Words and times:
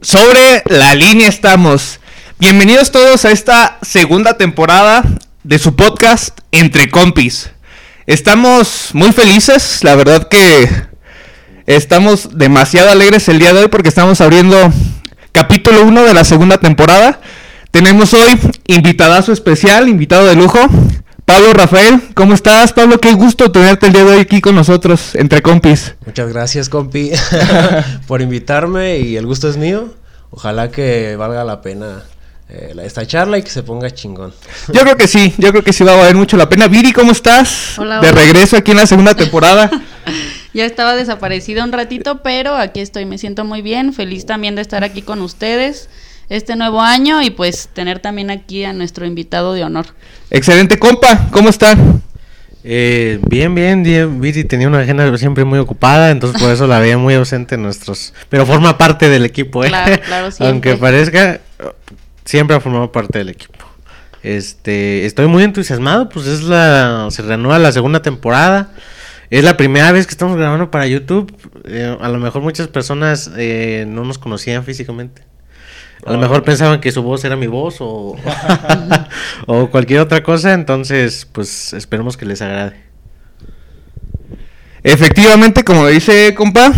Sobre 0.00 0.62
la 0.66 0.94
línea 0.94 1.28
estamos. 1.28 2.00
Bienvenidos 2.38 2.90
todos 2.90 3.24
a 3.24 3.30
esta 3.30 3.78
segunda 3.82 4.36
temporada 4.36 5.04
de 5.44 5.58
su 5.58 5.76
podcast 5.76 6.40
Entre 6.50 6.90
Compis. 6.90 7.50
Estamos 8.06 8.90
muy 8.94 9.12
felices, 9.12 9.84
la 9.84 9.94
verdad 9.94 10.28
que 10.28 10.68
estamos 11.66 12.36
demasiado 12.36 12.90
alegres 12.90 13.28
el 13.28 13.38
día 13.38 13.52
de 13.52 13.60
hoy 13.60 13.68
porque 13.68 13.88
estamos 13.88 14.20
abriendo 14.20 14.72
capítulo 15.30 15.84
1 15.84 16.02
de 16.02 16.14
la 16.14 16.24
segunda 16.24 16.58
temporada. 16.58 17.20
Tenemos 17.70 18.12
hoy 18.12 18.38
invitadazo 18.66 19.32
especial, 19.32 19.88
invitado 19.88 20.26
de 20.26 20.34
lujo, 20.34 20.58
Pablo 21.24 21.52
Rafael. 21.54 22.02
¿Cómo 22.14 22.34
estás, 22.34 22.72
Pablo? 22.72 22.98
Qué 23.00 23.12
gusto 23.14 23.50
tenerte 23.50 23.86
el 23.86 23.92
día 23.92 24.04
de 24.04 24.12
hoy 24.12 24.20
aquí 24.20 24.40
con 24.40 24.54
nosotros, 24.54 25.14
entre 25.14 25.40
compis. 25.40 25.94
Muchas 26.04 26.28
gracias, 26.32 26.68
compi, 26.68 27.12
por 28.06 28.20
invitarme 28.22 28.98
y 28.98 29.16
el 29.16 29.26
gusto 29.26 29.48
es 29.48 29.56
mío. 29.56 29.94
Ojalá 30.30 30.70
que 30.70 31.14
valga 31.16 31.44
la 31.44 31.60
pena 31.62 32.02
eh, 32.48 32.74
esta 32.82 33.06
charla 33.06 33.38
y 33.38 33.42
que 33.42 33.50
se 33.50 33.62
ponga 33.62 33.90
chingón. 33.90 34.32
Yo 34.72 34.80
creo 34.82 34.96
que 34.96 35.06
sí, 35.06 35.32
yo 35.38 35.50
creo 35.50 35.62
que 35.62 35.72
sí 35.72 35.84
va 35.84 35.92
a 35.92 35.96
valer 35.96 36.16
mucho 36.16 36.36
la 36.36 36.48
pena. 36.48 36.68
Viri, 36.68 36.92
¿cómo 36.92 37.12
estás? 37.12 37.78
Hola, 37.78 38.00
De 38.00 38.08
hola. 38.10 38.20
regreso 38.20 38.56
aquí 38.56 38.72
en 38.72 38.78
la 38.78 38.86
segunda 38.86 39.14
temporada. 39.14 39.70
Ya 40.54 40.66
estaba 40.66 40.94
desaparecida 40.94 41.64
un 41.64 41.72
ratito, 41.72 42.20
pero 42.22 42.54
aquí 42.54 42.80
estoy, 42.80 43.06
me 43.06 43.16
siento 43.16 43.42
muy 43.46 43.62
bien, 43.62 43.94
feliz 43.94 44.26
también 44.26 44.54
de 44.54 44.60
estar 44.60 44.84
aquí 44.84 45.00
con 45.00 45.22
ustedes 45.22 45.88
este 46.32 46.56
nuevo 46.56 46.80
año 46.80 47.20
y 47.22 47.30
pues 47.30 47.68
tener 47.72 47.98
también 47.98 48.30
aquí 48.30 48.64
a 48.64 48.72
nuestro 48.72 49.04
invitado 49.04 49.52
de 49.52 49.64
honor. 49.64 49.86
Excelente, 50.30 50.78
compa, 50.78 51.28
¿cómo 51.30 51.50
están? 51.50 52.02
Eh, 52.64 53.18
bien, 53.28 53.54
bien, 53.54 53.82
bien, 53.82 54.18
Viri 54.18 54.44
tenía 54.44 54.66
una 54.66 54.80
agenda 54.80 55.16
siempre 55.18 55.44
muy 55.44 55.58
ocupada, 55.58 56.10
entonces 56.10 56.40
por 56.40 56.50
eso 56.50 56.66
la 56.66 56.78
veía 56.78 56.96
muy 56.96 57.12
ausente 57.14 57.56
en 57.56 57.62
nuestros... 57.62 58.14
Pero 58.30 58.46
forma 58.46 58.78
parte 58.78 59.10
del 59.10 59.26
equipo, 59.26 59.62
¿eh? 59.62 59.68
Claro, 59.68 60.00
claro. 60.00 60.28
Aunque 60.40 60.76
parezca, 60.76 61.40
siempre 62.24 62.56
ha 62.56 62.60
formado 62.60 62.90
parte 62.90 63.18
del 63.18 63.28
equipo. 63.28 63.58
Este, 64.22 65.04
estoy 65.04 65.26
muy 65.26 65.42
entusiasmado, 65.42 66.08
pues 66.08 66.26
es 66.26 66.42
la... 66.42 67.08
Se 67.10 67.20
reanuda 67.20 67.58
la 67.58 67.72
segunda 67.72 68.00
temporada. 68.00 68.70
Es 69.28 69.44
la 69.44 69.58
primera 69.58 69.92
vez 69.92 70.06
que 70.06 70.12
estamos 70.12 70.38
grabando 70.38 70.70
para 70.70 70.86
YouTube. 70.86 71.34
Eh, 71.66 71.94
a 72.00 72.08
lo 72.08 72.18
mejor 72.18 72.40
muchas 72.40 72.68
personas 72.68 73.30
eh, 73.36 73.84
no 73.86 74.04
nos 74.04 74.18
conocían 74.18 74.64
físicamente. 74.64 75.24
A 76.04 76.12
lo 76.12 76.18
mejor 76.18 76.42
pensaban 76.42 76.80
que 76.80 76.90
su 76.90 77.02
voz 77.02 77.24
era 77.24 77.36
mi 77.36 77.46
voz 77.46 77.76
o, 77.80 78.16
o 79.46 79.70
cualquier 79.70 80.00
otra 80.00 80.22
cosa, 80.22 80.52
entonces 80.52 81.28
pues 81.30 81.72
esperemos 81.72 82.16
que 82.16 82.26
les 82.26 82.42
agrade. 82.42 82.82
Efectivamente, 84.82 85.62
como 85.62 85.86
dice 85.86 86.34
compa, 86.34 86.72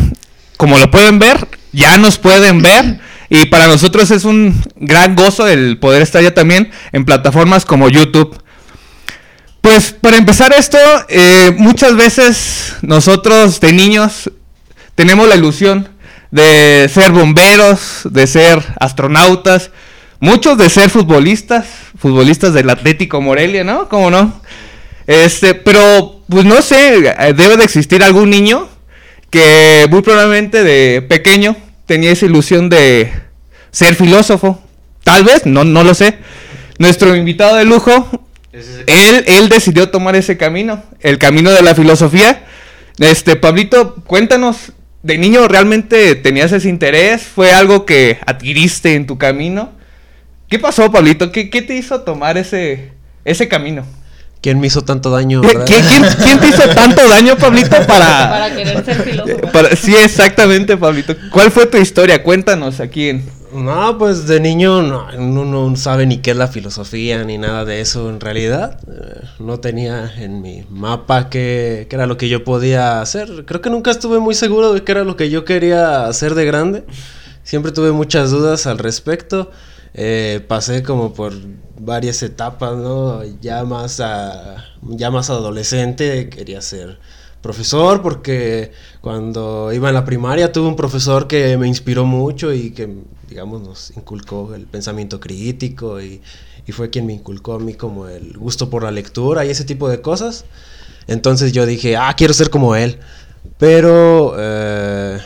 como 0.56 0.78
lo 0.78 0.91
pueden 0.91 1.19
ver, 1.19 1.48
ya 1.72 1.97
nos 1.98 2.19
pueden 2.19 2.62
ver. 2.62 3.00
Y 3.31 3.47
para 3.47 3.66
nosotros 3.66 4.11
es 4.11 4.25
un 4.25 4.62
gran 4.77 5.16
gozo 5.16 5.48
el 5.48 5.78
poder 5.78 6.03
estar 6.03 6.22
ya 6.22 6.34
también 6.34 6.70
en 6.92 7.05
plataformas 7.05 7.64
como 7.64 7.88
YouTube. 7.88 8.38
Pues 9.61 9.92
para 9.92 10.19
empezar 10.19 10.53
esto, 10.53 10.78
eh, 11.09 11.55
muchas 11.56 11.97
veces 11.97 12.75
nosotros 12.83 13.61
de 13.61 13.72
niños 13.72 14.31
tenemos 14.94 15.27
la 15.27 15.36
ilusión 15.36 15.88
de 16.35 16.91
ser 16.93 17.13
bomberos, 17.13 18.01
de 18.11 18.27
ser 18.27 18.61
astronautas, 18.81 19.71
muchos 20.19 20.59
de 20.59 20.69
ser 20.69 20.91
futbolistas, 20.91 21.65
futbolistas 21.97 22.53
del 22.53 22.71
Atlético 22.71 23.21
Morelia, 23.21 23.63
¿no? 23.63 23.89
¿Cómo 23.89 24.11
no? 24.11 24.41
Este, 25.07 25.55
pero 25.55 26.23
pues 26.29 26.45
no 26.45 26.61
sé, 26.61 27.07
eh, 27.07 27.35
debe 27.35 27.57
de 27.57 27.62
existir 27.62 28.03
algún 28.03 28.31
niño 28.31 28.69
que 29.31 29.87
muy 29.89 30.03
probablemente 30.03 30.65
de 30.65 31.03
pequeño 31.03 31.55
tenía 31.87 32.11
esa 32.11 32.27
ilusión 32.27 32.69
de 32.69 33.12
ser 33.71 33.95
filósofo. 33.95 34.61
Tal 35.05 35.23
vez, 35.23 35.47
no, 35.47 35.62
no 35.62 35.85
lo 35.85 35.95
sé. 35.95 36.19
Nuestro 36.79 37.15
invitado 37.15 37.55
de 37.55 37.65
lujo, 37.65 38.27
él, 38.53 39.25
él 39.29 39.49
decidió 39.49 39.89
tomar 39.89 40.17
ese 40.17 40.37
camino, 40.37 40.83
el 40.99 41.19
camino 41.19 41.53
de 41.53 41.62
la 41.62 41.77
filosofía. 41.77 42.44
Este, 42.99 43.37
Pablito, 43.37 43.94
cuéntanos, 44.05 44.73
¿de 45.04 45.19
niño 45.19 45.47
realmente 45.47 46.16
tenías 46.16 46.50
ese 46.50 46.69
interés? 46.69 47.22
¿Fue 47.22 47.53
algo 47.53 47.87
que 47.87 48.19
adquiriste 48.26 48.94
en 48.97 49.06
tu 49.06 49.16
camino? 49.19 49.70
¿Qué 50.48 50.59
pasó, 50.59 50.91
Pablito? 50.91 51.31
¿Qué, 51.31 51.48
qué 51.50 51.62
te 51.62 51.76
hizo 51.76 52.00
tomar 52.00 52.37
ese, 52.38 52.91
ese 53.25 53.47
camino? 53.47 53.87
¿Quién 54.41 54.60
me 54.60 54.66
hizo 54.66 54.82
tanto 54.82 55.10
daño? 55.10 55.41
Qué- 55.41 55.54
quién, 55.64 56.03
quién 56.22 56.38
te 56.41 56.48
hizo 56.48 56.69
tanto 56.70 57.09
daño, 57.09 57.37
Pablito, 57.37 57.76
para... 57.87 58.28
Para 58.31 58.54
querer 58.54 58.84
ser 58.84 59.03
filósofo. 59.03 59.53
para- 59.53 59.75
sí, 59.76 59.94
exactamente, 59.97 60.76
Pablito. 60.76 61.14
¿Cuál 61.31 61.50
fue 61.50 61.66
tu 61.66 61.78
historia? 61.78 62.22
Cuéntanos 62.22 62.81
aquí 62.81 63.09
en... 63.10 63.25
No, 63.54 63.97
pues 63.98 64.26
de 64.26 64.41
niño 64.41 64.82
no, 64.82 65.06
uno 65.16 65.44
no 65.44 65.76
sabe 65.76 66.06
ni 66.06 66.19
qué 66.19 66.32
es 66.32 66.37
la 66.37 66.48
filosofía 66.48 67.22
ni 67.22 67.38
nada 67.38 67.65
de 67.65 67.81
eso 67.81 68.10
en 68.10 68.19
realidad. 68.19 68.81
Eh, 68.91 69.20
no 69.38 69.60
tenía 69.60 70.12
en 70.16 70.42
mi 70.42 70.65
mapa 70.70 71.31
qué, 71.31 71.87
qué 71.88 71.94
era 71.94 72.06
lo 72.06 72.16
que 72.16 72.28
yo 72.28 72.43
podía 72.43 73.00
hacer. 73.00 73.44
Creo 73.47 73.60
que 73.60 73.70
nunca 73.70 73.93
estuve 73.93 74.19
muy 74.19 74.34
seguro 74.34 74.72
de 74.72 74.82
qué 74.82 74.91
era 74.93 75.04
lo 75.04 75.16
que 75.16 75.31
yo 75.31 75.44
quería 75.44 76.06
hacer 76.06 76.34
de 76.34 76.44
grande. 76.47 76.84
Siempre 77.44 77.70
tuve 77.70 77.93
muchas 77.93 78.32
dudas 78.32 78.66
al 78.66 78.78
respecto. 78.78 79.53
Eh, 79.94 80.44
pasé 80.48 80.82
como 80.82 81.14
por 81.14 81.32
varias 81.78 82.25
etapas, 82.25 82.76
¿no? 82.76 83.22
Ya 83.41 83.62
más, 83.64 84.00
a- 84.00 84.64
ya 84.82 85.12
más 85.12 85.31
adolescente 85.31 86.28
quería 86.28 86.60
ser 86.60 86.98
profesor 87.44 88.00
porque 88.00 88.72
cuando 89.03 89.71
iba 89.71 89.88
en 89.88 89.94
la 89.94 90.06
primaria 90.06 90.50
tuve 90.50 90.66
un 90.66 90.77
profesor 90.77 91.28
que 91.28 91.59
me 91.59 91.69
inspiró 91.69 92.06
mucho 92.06 92.55
y 92.55 92.71
que, 92.71 92.88
digamos, 93.28 93.60
nos 93.60 93.91
inculcó 93.94 94.55
el 94.55 94.65
pensamiento 94.65 95.21
crítico 95.21 96.00
y, 96.00 96.22
y 96.66 96.72
fue 96.72 96.88
quien 96.88 97.05
me 97.05 97.12
inculcó 97.12 97.53
a 97.53 97.59
mí 97.59 97.75
como 97.75 98.09
el 98.09 98.38
gusto 98.38 98.71
por 98.71 98.82
la 98.82 98.91
lectura 98.91 99.44
y 99.44 99.50
ese 99.50 99.65
tipo 99.65 99.91
de 99.91 100.00
cosas. 100.00 100.47
Entonces 101.06 101.53
yo 101.53 101.66
dije, 101.66 101.99
ah, 101.99 102.15
quiero 102.16 102.32
ser 102.32 102.49
como 102.49 102.77
él. 102.77 102.99
Pero, 103.59 104.37
eh, 104.38 105.19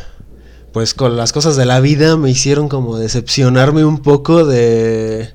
pues 0.73 0.95
con 0.95 1.17
las 1.17 1.33
cosas 1.33 1.55
de 1.55 1.67
la 1.67 1.79
vida 1.79 2.17
me 2.17 2.31
hicieron 2.31 2.69
como 2.69 2.99
decepcionarme 2.99 3.85
un 3.85 4.03
poco 4.03 4.45
de, 4.45 5.35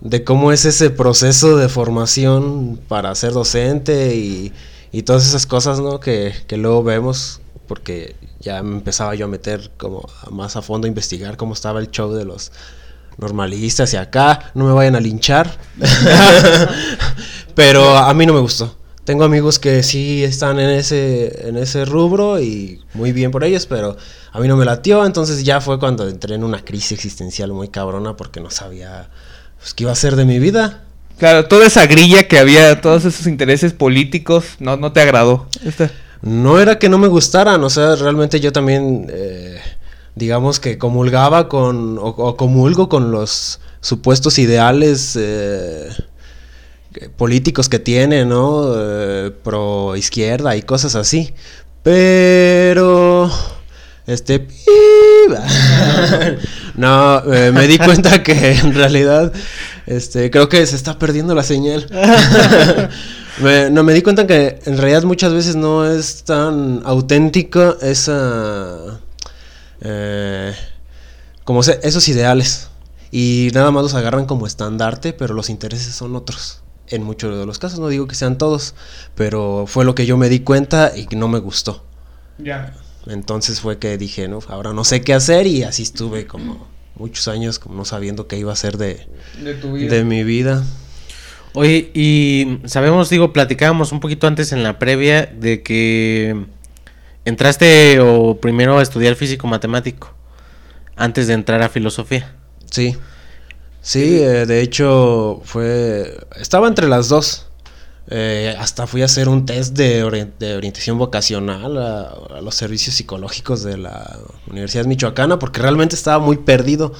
de 0.00 0.22
cómo 0.22 0.52
es 0.52 0.66
ese 0.66 0.90
proceso 0.90 1.56
de 1.56 1.68
formación 1.68 2.78
para 2.86 3.12
ser 3.16 3.32
docente 3.32 4.14
y, 4.14 4.52
y 4.92 5.02
todas 5.02 5.26
esas 5.26 5.46
cosas, 5.46 5.80
¿no? 5.80 5.98
Que, 6.00 6.34
que 6.46 6.56
luego 6.56 6.82
vemos, 6.82 7.40
porque 7.66 8.14
ya 8.40 8.62
me 8.62 8.76
empezaba 8.76 9.14
yo 9.14 9.24
a 9.24 9.28
meter 9.28 9.70
como 9.76 10.08
más 10.30 10.56
a 10.56 10.62
fondo 10.62 10.86
a 10.86 10.88
investigar 10.88 11.36
cómo 11.36 11.54
estaba 11.54 11.80
el 11.80 11.90
show 11.90 12.12
de 12.12 12.24
los 12.24 12.52
normalistas 13.18 13.92
y 13.94 13.96
acá, 13.96 14.52
no 14.54 14.66
me 14.66 14.72
vayan 14.72 14.96
a 14.96 15.00
linchar. 15.00 15.58
Pero 17.54 17.96
a 17.96 18.12
mí 18.14 18.26
no 18.26 18.34
me 18.34 18.40
gustó. 18.40 18.76
Tengo 19.04 19.24
amigos 19.24 19.58
que 19.58 19.82
sí 19.82 20.22
están 20.22 20.60
en 20.60 20.70
ese, 20.70 21.48
en 21.48 21.56
ese 21.56 21.84
rubro 21.84 22.40
y 22.40 22.80
muy 22.94 23.10
bien 23.10 23.32
por 23.32 23.42
ellos, 23.42 23.66
pero 23.66 23.96
a 24.30 24.38
mí 24.38 24.46
no 24.46 24.56
me 24.56 24.64
latió. 24.64 25.04
Entonces 25.04 25.42
ya 25.42 25.60
fue 25.60 25.80
cuando 25.80 26.08
entré 26.08 26.36
en 26.36 26.44
una 26.44 26.64
crisis 26.64 26.92
existencial 26.92 27.52
muy 27.52 27.66
cabrona 27.66 28.16
porque 28.16 28.40
no 28.40 28.50
sabía 28.50 29.10
pues, 29.58 29.74
qué 29.74 29.82
iba 29.82 29.90
a 29.90 29.94
hacer 29.94 30.14
de 30.14 30.24
mi 30.24 30.38
vida. 30.38 30.84
Claro, 31.18 31.46
toda 31.46 31.66
esa 31.66 31.86
grilla 31.86 32.26
que 32.26 32.38
había, 32.38 32.80
todos 32.80 33.04
esos 33.04 33.26
intereses 33.26 33.72
políticos, 33.72 34.56
no, 34.58 34.76
no 34.76 34.92
te 34.92 35.00
agradó. 35.00 35.46
No 36.22 36.60
era 36.60 36.78
que 36.78 36.88
no 36.88 36.98
me 36.98 37.08
gustaran, 37.08 37.62
o 37.64 37.70
sea, 37.70 37.96
realmente 37.96 38.38
yo 38.38 38.52
también, 38.52 39.10
eh, 39.12 39.60
digamos 40.14 40.60
que 40.60 40.78
comulgaba 40.78 41.48
con, 41.48 41.98
o, 42.00 42.36
comulgo 42.36 42.88
con 42.88 43.10
los 43.10 43.60
supuestos 43.80 44.38
ideales 44.38 45.18
eh, 45.20 45.88
políticos 47.16 47.68
que 47.68 47.80
tiene, 47.80 48.24
¿no? 48.24 48.72
Eh, 48.76 49.32
pro 49.42 49.96
izquierda 49.96 50.54
y 50.56 50.62
cosas 50.62 50.94
así. 50.94 51.34
Pero... 51.82 53.28
Este... 54.06 54.46
no, 56.76 57.22
me 57.24 57.66
di 57.66 57.78
cuenta 57.78 58.22
que 58.22 58.52
en 58.52 58.74
realidad... 58.74 59.32
Este, 59.86 60.30
creo 60.30 60.48
que 60.48 60.64
se 60.66 60.76
está 60.76 60.98
perdiendo 60.98 61.34
la 61.34 61.42
señal. 61.42 61.86
Me- 63.40 63.70
no, 63.70 63.82
me 63.82 63.94
di 63.94 64.02
cuenta 64.02 64.26
que 64.26 64.60
en 64.66 64.76
realidad 64.76 65.04
muchas 65.04 65.32
veces 65.32 65.56
no 65.56 65.86
es 65.90 66.24
tan 66.24 66.82
auténtica 66.84 67.76
esa... 67.80 69.00
eh, 69.80 70.54
como 71.44 71.62
se- 71.62 71.80
esos 71.82 72.06
ideales. 72.08 72.68
Y 73.10 73.48
nada 73.54 73.70
más 73.70 73.82
los 73.82 73.94
agarran 73.94 74.26
como 74.26 74.46
estandarte, 74.46 75.12
pero 75.12 75.34
los 75.34 75.50
intereses 75.50 75.94
son 75.94 76.14
otros. 76.16 76.60
En 76.88 77.02
muchos 77.04 77.36
de 77.38 77.46
los 77.46 77.58
casos, 77.58 77.78
no 77.78 77.88
digo 77.88 78.06
que 78.06 78.14
sean 78.14 78.36
todos, 78.38 78.74
pero 79.14 79.64
fue 79.66 79.84
lo 79.84 79.94
que 79.94 80.04
yo 80.06 80.16
me 80.16 80.28
di 80.28 80.40
cuenta 80.40 80.92
y 80.94 81.06
que 81.06 81.16
no 81.16 81.28
me 81.28 81.38
gustó. 81.38 81.84
Entonces 83.06 83.60
fue 83.60 83.78
que 83.78 83.96
dije, 83.98 84.28
no, 84.28 84.40
ahora 84.48 84.72
no 84.72 84.84
sé 84.84 85.00
qué 85.02 85.14
hacer 85.14 85.46
y 85.46 85.62
así 85.64 85.82
estuve 85.82 86.26
como 86.26 86.66
muchos 87.02 87.26
años 87.26 87.58
como 87.58 87.74
no 87.74 87.84
sabiendo 87.84 88.28
qué 88.28 88.38
iba 88.38 88.50
a 88.50 88.52
hacer 88.54 88.76
de, 88.78 89.08
De 89.42 89.54
tu 89.54 89.74
de 89.74 90.04
mi 90.04 90.22
vida. 90.22 90.62
Oye, 91.52 91.90
y 91.94 92.60
sabemos, 92.64 93.10
digo, 93.10 93.32
platicábamos 93.32 93.90
un 93.90 93.98
poquito 93.98 94.26
antes 94.28 94.52
en 94.52 94.62
la 94.62 94.78
previa 94.78 95.26
de 95.26 95.62
que 95.62 96.46
entraste 97.24 97.98
o 98.00 98.38
primero 98.40 98.78
a 98.78 98.82
estudiar 98.82 99.16
físico 99.16 99.46
matemático. 99.48 100.14
antes 100.96 101.26
de 101.26 101.34
entrar 101.34 101.60
a 101.62 101.68
filosofía. 101.68 102.36
Sí. 102.70 102.96
Sí, 103.80 104.22
eh, 104.22 104.46
de 104.46 104.60
hecho 104.60 105.42
fue... 105.44 106.16
Estaba 106.38 106.68
entre 106.68 106.86
las 106.86 107.08
dos. 107.08 107.48
Eh, 108.08 108.54
hasta 108.58 108.86
fui 108.86 109.02
a 109.02 109.04
hacer 109.04 109.28
un 109.28 109.46
test 109.46 109.74
de, 109.76 110.04
orien- 110.04 110.32
de 110.38 110.56
orientación 110.56 110.98
vocacional 110.98 111.78
a, 111.78 112.02
a 112.36 112.40
los 112.42 112.54
servicios 112.54 112.96
psicológicos 112.96 113.62
de 113.62 113.78
la 113.78 114.18
Universidad 114.50 114.86
Michoacana 114.86 115.38
porque 115.38 115.60
realmente 115.60 115.94
estaba 115.94 116.18
muy 116.18 116.38
perdido. 116.38 116.92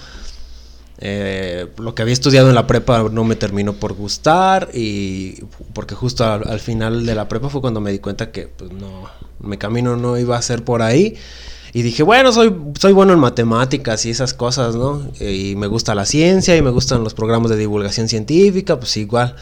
Eh, 1.04 1.66
lo 1.78 1.96
que 1.96 2.02
había 2.02 2.12
estudiado 2.14 2.48
en 2.48 2.54
la 2.54 2.68
prepa 2.68 3.08
no 3.10 3.24
me 3.24 3.34
terminó 3.34 3.72
por 3.72 3.92
gustar 3.94 4.68
y 4.72 5.42
porque 5.74 5.96
justo 5.96 6.24
al, 6.24 6.48
al 6.48 6.60
final 6.60 7.04
de 7.04 7.14
la 7.16 7.26
prepa 7.26 7.48
fue 7.48 7.60
cuando 7.60 7.80
me 7.80 7.90
di 7.90 7.98
cuenta 7.98 8.30
que 8.30 8.46
pues 8.46 8.70
no, 8.70 9.10
mi 9.40 9.56
camino 9.56 9.96
no 9.96 10.16
iba 10.16 10.36
a 10.38 10.42
ser 10.42 10.62
por 10.64 10.80
ahí 10.82 11.16
y 11.72 11.82
dije, 11.82 12.04
bueno, 12.04 12.32
soy, 12.32 12.54
soy 12.78 12.92
bueno 12.92 13.12
en 13.14 13.18
matemáticas 13.18 14.06
y 14.06 14.10
esas 14.10 14.34
cosas, 14.34 14.76
¿no? 14.76 15.10
Y 15.18 15.56
me 15.56 15.66
gusta 15.66 15.96
la 15.96 16.04
ciencia 16.06 16.56
y 16.56 16.62
me 16.62 16.70
gustan 16.70 17.02
los 17.02 17.14
programas 17.14 17.50
de 17.50 17.56
divulgación 17.56 18.08
científica, 18.08 18.78
pues 18.78 18.96
igual. 18.96 19.34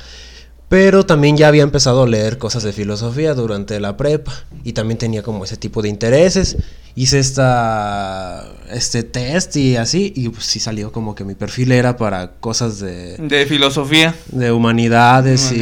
Pero 0.70 1.04
también 1.04 1.36
ya 1.36 1.48
había 1.48 1.64
empezado 1.64 2.04
a 2.04 2.06
leer 2.06 2.38
cosas 2.38 2.62
de 2.62 2.72
filosofía 2.72 3.34
durante 3.34 3.80
la 3.80 3.96
prepa 3.96 4.32
y 4.62 4.72
también 4.72 4.98
tenía 4.98 5.20
como 5.24 5.42
ese 5.42 5.56
tipo 5.56 5.82
de 5.82 5.88
intereses. 5.88 6.58
Hice 6.94 7.18
esta, 7.18 8.46
este 8.70 9.02
test 9.02 9.56
y 9.56 9.74
así 9.74 10.12
y 10.14 10.28
pues 10.28 10.44
sí 10.46 10.60
salió 10.60 10.92
como 10.92 11.16
que 11.16 11.24
mi 11.24 11.34
perfil 11.34 11.72
era 11.72 11.96
para 11.96 12.34
cosas 12.38 12.78
de, 12.78 13.16
De 13.16 13.46
filosofía. 13.46 14.14
de 14.30 14.52
humanidades 14.52 15.50
y, 15.50 15.56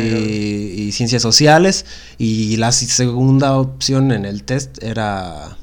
y 0.77 0.93
ciencias 0.93 1.23
sociales 1.23 1.87
y 2.19 2.59
la 2.59 2.71
segunda 2.71 3.57
opción 3.57 4.13
en 4.13 4.27
el 4.27 4.43
test 4.45 4.83
era 4.83 5.57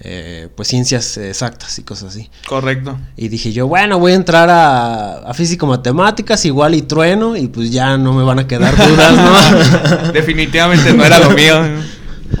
eh, 0.00 0.48
pues 0.54 0.68
ciencias 0.68 1.16
exactas 1.16 1.78
y 1.78 1.82
cosas 1.82 2.14
así. 2.14 2.28
Correcto. 2.46 2.98
Y 3.16 3.28
dije 3.28 3.52
yo, 3.52 3.66
bueno, 3.66 3.98
voy 3.98 4.12
a 4.12 4.16
entrar 4.16 4.50
a, 4.50 5.18
a 5.18 5.34
físico-matemáticas 5.34 6.44
igual 6.44 6.74
y 6.74 6.82
trueno 6.82 7.36
y 7.36 7.48
pues 7.48 7.70
ya 7.70 7.96
no 7.96 8.12
me 8.12 8.22
van 8.22 8.38
a 8.38 8.46
quedar 8.46 8.76
dudas, 8.88 9.14
¿no? 9.16 10.12
Definitivamente 10.12 10.92
no 10.92 11.04
era 11.04 11.18
lo 11.18 11.30
mío. 11.30 11.56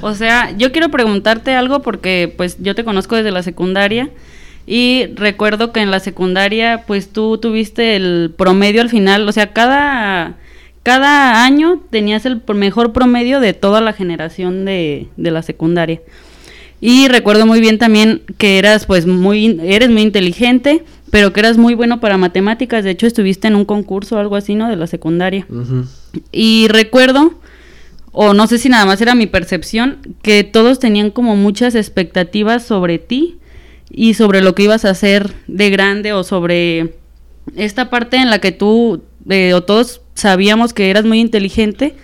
O 0.02 0.14
sea, 0.14 0.54
yo 0.56 0.72
quiero 0.72 0.90
preguntarte 0.90 1.54
algo 1.54 1.80
porque 1.80 2.32
pues 2.36 2.56
yo 2.60 2.74
te 2.74 2.84
conozco 2.84 3.16
desde 3.16 3.30
la 3.30 3.42
secundaria 3.42 4.10
y 4.66 5.06
recuerdo 5.14 5.72
que 5.72 5.80
en 5.80 5.90
la 5.90 6.00
secundaria 6.00 6.84
pues 6.86 7.08
tú 7.12 7.38
tuviste 7.38 7.96
el 7.96 8.34
promedio 8.36 8.82
al 8.82 8.90
final, 8.90 9.26
o 9.28 9.32
sea, 9.32 9.52
cada, 9.52 10.34
cada 10.82 11.44
año 11.44 11.80
tenías 11.90 12.26
el 12.26 12.42
mejor 12.54 12.92
promedio 12.92 13.40
de 13.40 13.54
toda 13.54 13.80
la 13.80 13.92
generación 13.92 14.64
de, 14.64 15.08
de 15.16 15.30
la 15.30 15.42
secundaria. 15.42 16.00
Y 16.80 17.08
recuerdo 17.08 17.46
muy 17.46 17.60
bien 17.60 17.78
también 17.78 18.22
que 18.38 18.58
eras 18.58 18.86
pues 18.86 19.06
muy, 19.06 19.58
eres 19.62 19.90
muy 19.90 20.02
inteligente, 20.02 20.84
pero 21.10 21.32
que 21.32 21.40
eras 21.40 21.56
muy 21.56 21.74
bueno 21.74 22.00
para 22.00 22.18
matemáticas, 22.18 22.84
de 22.84 22.90
hecho 22.90 23.06
estuviste 23.06 23.48
en 23.48 23.56
un 23.56 23.64
concurso 23.64 24.16
o 24.16 24.18
algo 24.18 24.36
así, 24.36 24.54
¿no? 24.54 24.68
De 24.68 24.76
la 24.76 24.86
secundaria. 24.86 25.46
Y 26.32 26.68
recuerdo, 26.68 27.34
o 28.12 28.34
no 28.34 28.46
sé 28.46 28.58
si 28.58 28.68
nada 28.68 28.84
más 28.84 29.00
era 29.00 29.14
mi 29.14 29.26
percepción, 29.26 29.98
que 30.22 30.44
todos 30.44 30.78
tenían 30.78 31.10
como 31.10 31.36
muchas 31.36 31.74
expectativas 31.74 32.64
sobre 32.64 32.98
ti 32.98 33.38
y 33.90 34.14
sobre 34.14 34.42
lo 34.42 34.54
que 34.54 34.64
ibas 34.64 34.84
a 34.84 34.90
hacer 34.90 35.32
de 35.46 35.70
grande 35.70 36.12
o 36.12 36.24
sobre 36.24 36.94
esta 37.56 37.88
parte 37.88 38.16
en 38.16 38.28
la 38.28 38.40
que 38.40 38.52
tú 38.52 39.02
eh, 39.28 39.54
o 39.54 39.62
todos 39.62 40.02
sabíamos 40.14 40.72
que 40.72 40.90
eras 40.90 41.04
muy 41.04 41.20
inteligente 41.20 41.94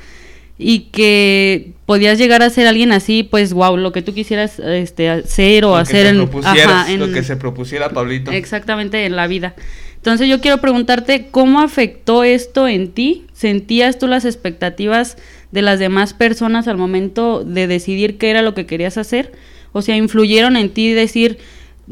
y 0.63 0.81
que 0.93 1.73
podías 1.87 2.19
llegar 2.19 2.43
a 2.43 2.51
ser 2.51 2.67
alguien 2.67 2.93
así, 2.93 3.23
pues 3.23 3.53
wow, 3.53 3.77
lo 3.77 3.93
que 3.93 4.03
tú 4.03 4.15
quisieras 4.15 4.59
este, 4.59 5.11
hacer 5.11 5.65
o 5.65 5.71
Lo 5.71 5.77
hacer 5.77 6.07
en, 6.07 6.29
ajá, 6.45 6.91
en- 6.91 7.01
Lo 7.01 7.13
que 7.13 7.23
se 7.23 7.37
propusiera 7.37 7.91
Pablito. 7.91 8.31
Exactamente, 8.31 9.05
en 9.05 9.17
la 9.17 9.27
vida. 9.27 9.55
Entonces 9.97 10.29
yo 10.29 10.41
quiero 10.41 10.59
preguntarte, 10.59 11.29
¿cómo 11.31 11.61
afectó 11.61 12.25
esto 12.25 12.67
en 12.67 12.89
ti? 12.91 13.25
¿Sentías 13.35 13.99
tú 13.99 14.07
las 14.09 14.25
expectativas 14.25 15.17
de 15.53 15.63
las 15.63 15.79
demás 15.79 16.13
personas 16.15 16.67
al 16.67 16.77
momento 16.77 17.45
de 17.45 17.67
decidir 17.69 18.19
qué 18.19 18.31
era 18.31 18.43
lo 18.43 18.55
que 18.55 18.67
querías 18.67 18.99
hacer? 18.99 19.31
O 19.73 19.81
sea, 19.83 19.97
¿influyeron 19.97 20.57
en 20.57 20.71
ti 20.71 20.93
decir, 20.93 21.39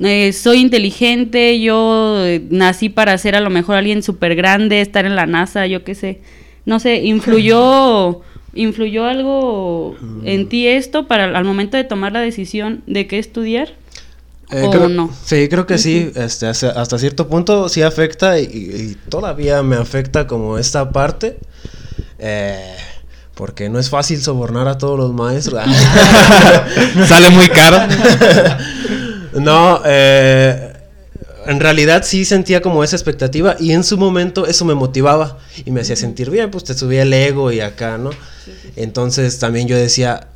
eh, 0.02 0.32
soy 0.32 0.58
inteligente, 0.58 1.60
yo 1.60 2.24
eh, 2.26 2.42
nací 2.50 2.88
para 2.88 3.16
ser 3.18 3.36
a 3.36 3.40
lo 3.40 3.50
mejor 3.50 3.76
alguien 3.76 4.02
súper 4.02 4.34
grande, 4.34 4.80
estar 4.80 5.06
en 5.06 5.14
la 5.14 5.26
NASA, 5.26 5.66
yo 5.68 5.84
qué 5.84 5.94
sé? 5.94 6.20
No 6.66 6.80
sé, 6.80 6.96
¿influyó, 7.04 8.22
¿influyó 8.54 9.04
algo 9.06 9.96
en 10.24 10.48
ti 10.48 10.66
esto 10.66 11.06
para 11.06 11.36
al 11.36 11.44
momento 11.44 11.76
de 11.76 11.84
tomar 11.84 12.12
la 12.12 12.20
decisión 12.20 12.82
de 12.86 13.06
qué 13.06 13.18
estudiar? 13.18 13.74
Eh, 14.50 14.62
¿O 14.66 14.70
creo- 14.70 14.88
no? 14.88 15.10
Sí, 15.24 15.48
creo 15.48 15.66
que 15.66 15.78
sí, 15.78 16.10
este, 16.16 16.46
hasta, 16.46 16.70
hasta 16.70 16.98
cierto 16.98 17.28
punto 17.28 17.68
sí 17.68 17.82
afecta 17.82 18.38
y, 18.40 18.42
y 18.44 18.96
todavía 19.08 19.62
me 19.62 19.76
afecta 19.76 20.26
como 20.26 20.58
esta 20.58 20.90
parte. 20.90 21.38
eh, 22.18 22.74
porque 23.34 23.70
no 23.70 23.78
es 23.78 23.88
fácil 23.88 24.20
sobornar 24.20 24.68
a 24.68 24.76
todos 24.76 24.98
los 24.98 25.14
maestros. 25.14 25.62
Sale 27.08 27.30
muy 27.30 27.48
caro. 27.48 27.78
no, 29.34 29.80
eh, 29.86 30.69
en 31.50 31.60
realidad 31.60 32.02
sí 32.04 32.24
sentía 32.24 32.62
como 32.62 32.84
esa 32.84 32.96
expectativa 32.96 33.56
y 33.58 33.72
en 33.72 33.84
su 33.84 33.98
momento 33.98 34.46
eso 34.46 34.64
me 34.64 34.74
motivaba 34.74 35.38
y 35.64 35.70
me 35.70 35.80
hacía 35.80 35.96
sentir 35.96 36.30
bien, 36.30 36.50
pues 36.50 36.64
te 36.64 36.74
subía 36.74 37.02
el 37.02 37.12
ego 37.12 37.50
y 37.52 37.60
acá, 37.60 37.98
¿no? 37.98 38.10
Entonces 38.76 39.38
también 39.38 39.66
yo 39.66 39.76
decía 39.76 40.28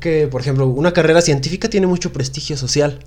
que, 0.00 0.28
por 0.28 0.40
ejemplo, 0.40 0.66
una 0.66 0.92
carrera 0.92 1.20
científica 1.20 1.68
tiene 1.68 1.86
mucho 1.86 2.12
prestigio 2.12 2.56
social. 2.56 2.98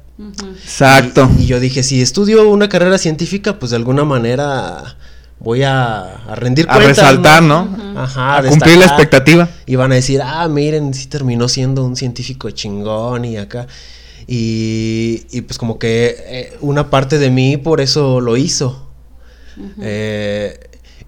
Exacto. 0.64 1.30
Y, 1.40 1.44
y 1.44 1.46
yo 1.48 1.60
dije, 1.60 1.82
si 1.84 2.02
estudio 2.02 2.48
una 2.50 2.70
carrera 2.70 2.98
científica, 2.98 3.58
pues 3.58 3.72
de 3.72 3.78
alguna 3.78 4.04
manera 4.06 4.96
voy 5.40 5.64
a, 5.64 6.18
a 6.28 6.36
rendir 6.36 6.66
A 6.70 6.76
cuentas. 6.76 6.98
resaltar, 6.98 7.42
¿no? 7.44 7.76
Ajá, 7.98 8.38
A 8.38 8.44
cumplir 8.44 8.78
la 8.78 8.86
expectativa. 8.86 9.50
Y 9.66 9.76
van 9.76 9.92
a 9.92 9.96
decir, 9.96 10.22
ah, 10.24 10.48
miren, 10.48 10.94
sí 10.94 11.08
terminó 11.08 11.50
siendo 11.50 11.84
un 11.84 11.96
científico 11.96 12.52
chingón 12.52 13.26
y 13.26 13.38
acá. 13.38 13.68
Y, 14.28 15.26
y 15.32 15.42
pues 15.42 15.58
como 15.58 15.78
que 15.78 16.16
eh, 16.20 16.58
una 16.62 16.90
parte 16.90 17.20
de 17.20 17.30
mí 17.30 17.58
por 17.58 17.82
eso 17.82 18.22
lo 18.22 18.38
hizo. 18.38 18.90
Eh, 19.82 20.60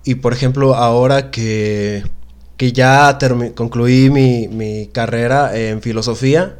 y 0.03 0.15
por 0.15 0.33
ejemplo, 0.33 0.75
ahora 0.75 1.31
que, 1.31 2.03
que 2.55 2.71
ya 2.71 3.17
concluí 3.55 4.09
mi, 4.09 4.47
mi 4.47 4.87
carrera 4.87 5.57
en 5.57 5.81
filosofía 5.81 6.57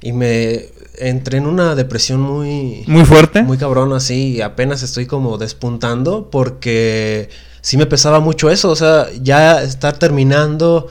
y 0.00 0.12
me 0.12 0.68
entré 0.98 1.38
en 1.38 1.46
una 1.46 1.74
depresión 1.74 2.20
muy... 2.20 2.84
Muy 2.86 3.04
fuerte. 3.04 3.42
Muy 3.42 3.58
cabrón, 3.58 3.92
así, 3.92 4.36
y 4.36 4.40
apenas 4.40 4.82
estoy 4.82 5.06
como 5.06 5.38
despuntando 5.38 6.30
porque 6.30 7.28
sí 7.60 7.76
me 7.76 7.86
pesaba 7.86 8.20
mucho 8.20 8.50
eso, 8.50 8.70
o 8.70 8.76
sea, 8.76 9.08
ya 9.20 9.62
estar 9.62 9.98
terminando 9.98 10.88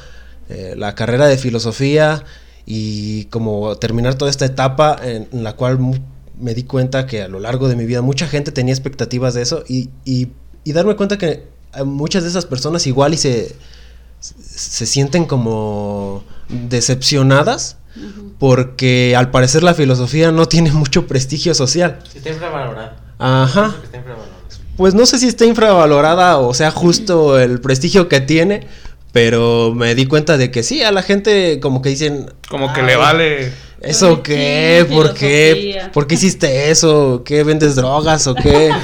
eh, 0.49 0.73
la 0.77 0.95
carrera 0.95 1.27
de 1.27 1.37
filosofía 1.37 2.23
y 2.71 3.25
como 3.25 3.75
terminar 3.77 4.13
toda 4.15 4.29
esta 4.29 4.45
etapa 4.45 4.95
en, 5.03 5.27
en 5.33 5.43
la 5.43 5.53
cual 5.53 5.79
mu- 5.79 5.97
me 6.39 6.53
di 6.53 6.63
cuenta 6.63 7.07
que 7.07 7.23
a 7.23 7.27
lo 7.27 7.39
largo 7.39 7.67
de 7.67 7.75
mi 7.75 7.85
vida 7.85 8.01
mucha 8.03 8.27
gente 8.27 8.51
tenía 8.51 8.73
expectativas 8.73 9.33
de 9.33 9.41
eso 9.41 9.63
y, 9.67 9.89
y- 10.05 10.27
y 10.63 10.71
darme 10.73 10.95
cuenta 10.95 11.17
que 11.17 11.47
a 11.73 11.83
muchas 11.83 12.23
de 12.23 12.29
esas 12.29 12.45
personas 12.45 12.85
igual 12.85 13.13
y 13.15 13.17
se, 13.17 13.55
se 14.19 14.85
sienten 14.85 15.25
como 15.25 16.23
decepcionadas 16.47 17.77
porque 18.37 19.15
al 19.17 19.31
parecer 19.31 19.63
la 19.63 19.73
filosofía 19.73 20.31
no 20.31 20.45
tiene 20.45 20.71
mucho 20.71 21.07
prestigio 21.07 21.53
social. 21.55 21.99
Está 22.13 22.29
infravalorado. 22.29 22.91
Ajá. 23.17 23.75
Está. 23.83 24.03
Pues 24.77 24.93
no 24.93 25.05
sé 25.05 25.19
si 25.19 25.27
está 25.27 25.45
infravalorada 25.45 26.37
o 26.37 26.53
sea 26.53 26.71
justo 26.71 27.37
el 27.39 27.59
prestigio 27.59 28.07
que 28.07 28.21
tiene, 28.21 28.67
pero 29.11 29.73
me 29.75 29.95
di 29.95 30.05
cuenta 30.05 30.37
de 30.37 30.51
que 30.51 30.63
sí, 30.63 30.81
a 30.83 30.91
la 30.91 31.01
gente 31.01 31.59
como 31.61 31.81
que 31.81 31.89
dicen... 31.89 32.31
Como 32.47 32.71
que 32.73 32.81
"Ay, 32.81 32.87
le 32.87 32.95
vale. 32.95 33.51
¿Eso 33.81 34.21
qué? 34.23 34.85
sí, 34.87 34.93
¿Por 34.93 35.13
qué? 35.13 35.81
¿Por 35.93 36.05
qué 36.05 36.15
hiciste 36.15 36.69
eso? 36.69 37.23
¿Qué 37.25 37.43
vendes 37.43 37.75
drogas 37.75 38.27
o 38.27 38.35
qué? 38.35 38.71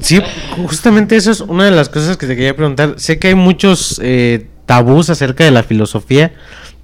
Sí, 0.00 0.20
justamente 0.66 1.16
eso 1.16 1.30
es 1.32 1.40
una 1.40 1.64
de 1.64 1.70
las 1.72 1.88
cosas 1.88 2.16
que 2.16 2.26
te 2.26 2.36
quería 2.36 2.54
preguntar. 2.54 2.94
Sé 2.98 3.18
que 3.18 3.28
hay 3.28 3.34
muchos 3.34 4.00
eh, 4.02 4.46
tabús 4.64 5.10
acerca 5.10 5.44
de 5.44 5.50
la 5.50 5.64
filosofía 5.64 6.32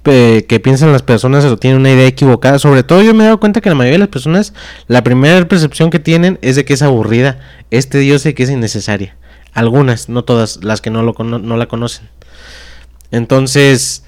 eh, 0.03 0.45
que 0.49 0.59
piensan 0.59 0.91
las 0.91 1.01
personas 1.01 1.45
o 1.45 1.55
tienen 1.57 1.79
una 1.79 1.91
idea 1.91 2.05
equivocada. 2.07 2.59
Sobre 2.59 2.83
todo 2.83 3.01
yo 3.01 3.13
me 3.13 3.23
he 3.23 3.27
dado 3.27 3.39
cuenta 3.39 3.61
que 3.61 3.69
la 3.69 3.75
mayoría 3.75 3.93
de 3.95 3.99
las 3.99 4.09
personas, 4.09 4.53
la 4.87 5.01
primera 5.03 5.47
percepción 5.47 5.89
que 5.91 5.99
tienen 5.99 6.39
es 6.41 6.55
de 6.57 6.65
que 6.65 6.73
es 6.73 6.81
aburrida, 6.81 7.39
es 7.71 7.87
tediosa 7.89 8.29
y 8.29 8.33
que 8.33 8.43
es 8.43 8.49
innecesaria. 8.49 9.15
Algunas, 9.53 10.09
no 10.09 10.23
todas, 10.25 10.63
las 10.63 10.81
que 10.81 10.89
no, 10.89 11.01
lo 11.03 11.13
cono- 11.13 11.39
no 11.39 11.55
la 11.57 11.67
conocen. 11.67 12.09
Entonces, 13.11 14.03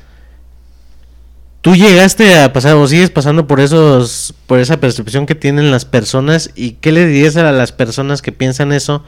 tú 1.61 1.75
llegaste 1.75 2.39
a 2.39 2.53
pasar 2.53 2.75
o 2.75 2.87
sigues 2.87 3.09
pasando 3.09 3.47
por 3.47 3.59
esos 3.59 4.33
por 4.45 4.59
esa 4.59 4.79
percepción 4.79 5.25
que 5.25 5.35
tienen 5.35 5.71
las 5.71 5.85
personas 5.85 6.51
y 6.55 6.71
qué 6.73 6.91
le 6.91 7.05
dirías 7.05 7.35
a 7.37 7.51
las 7.51 7.71
personas 7.71 8.21
que 8.21 8.31
piensan 8.31 8.71
eso 8.71 9.03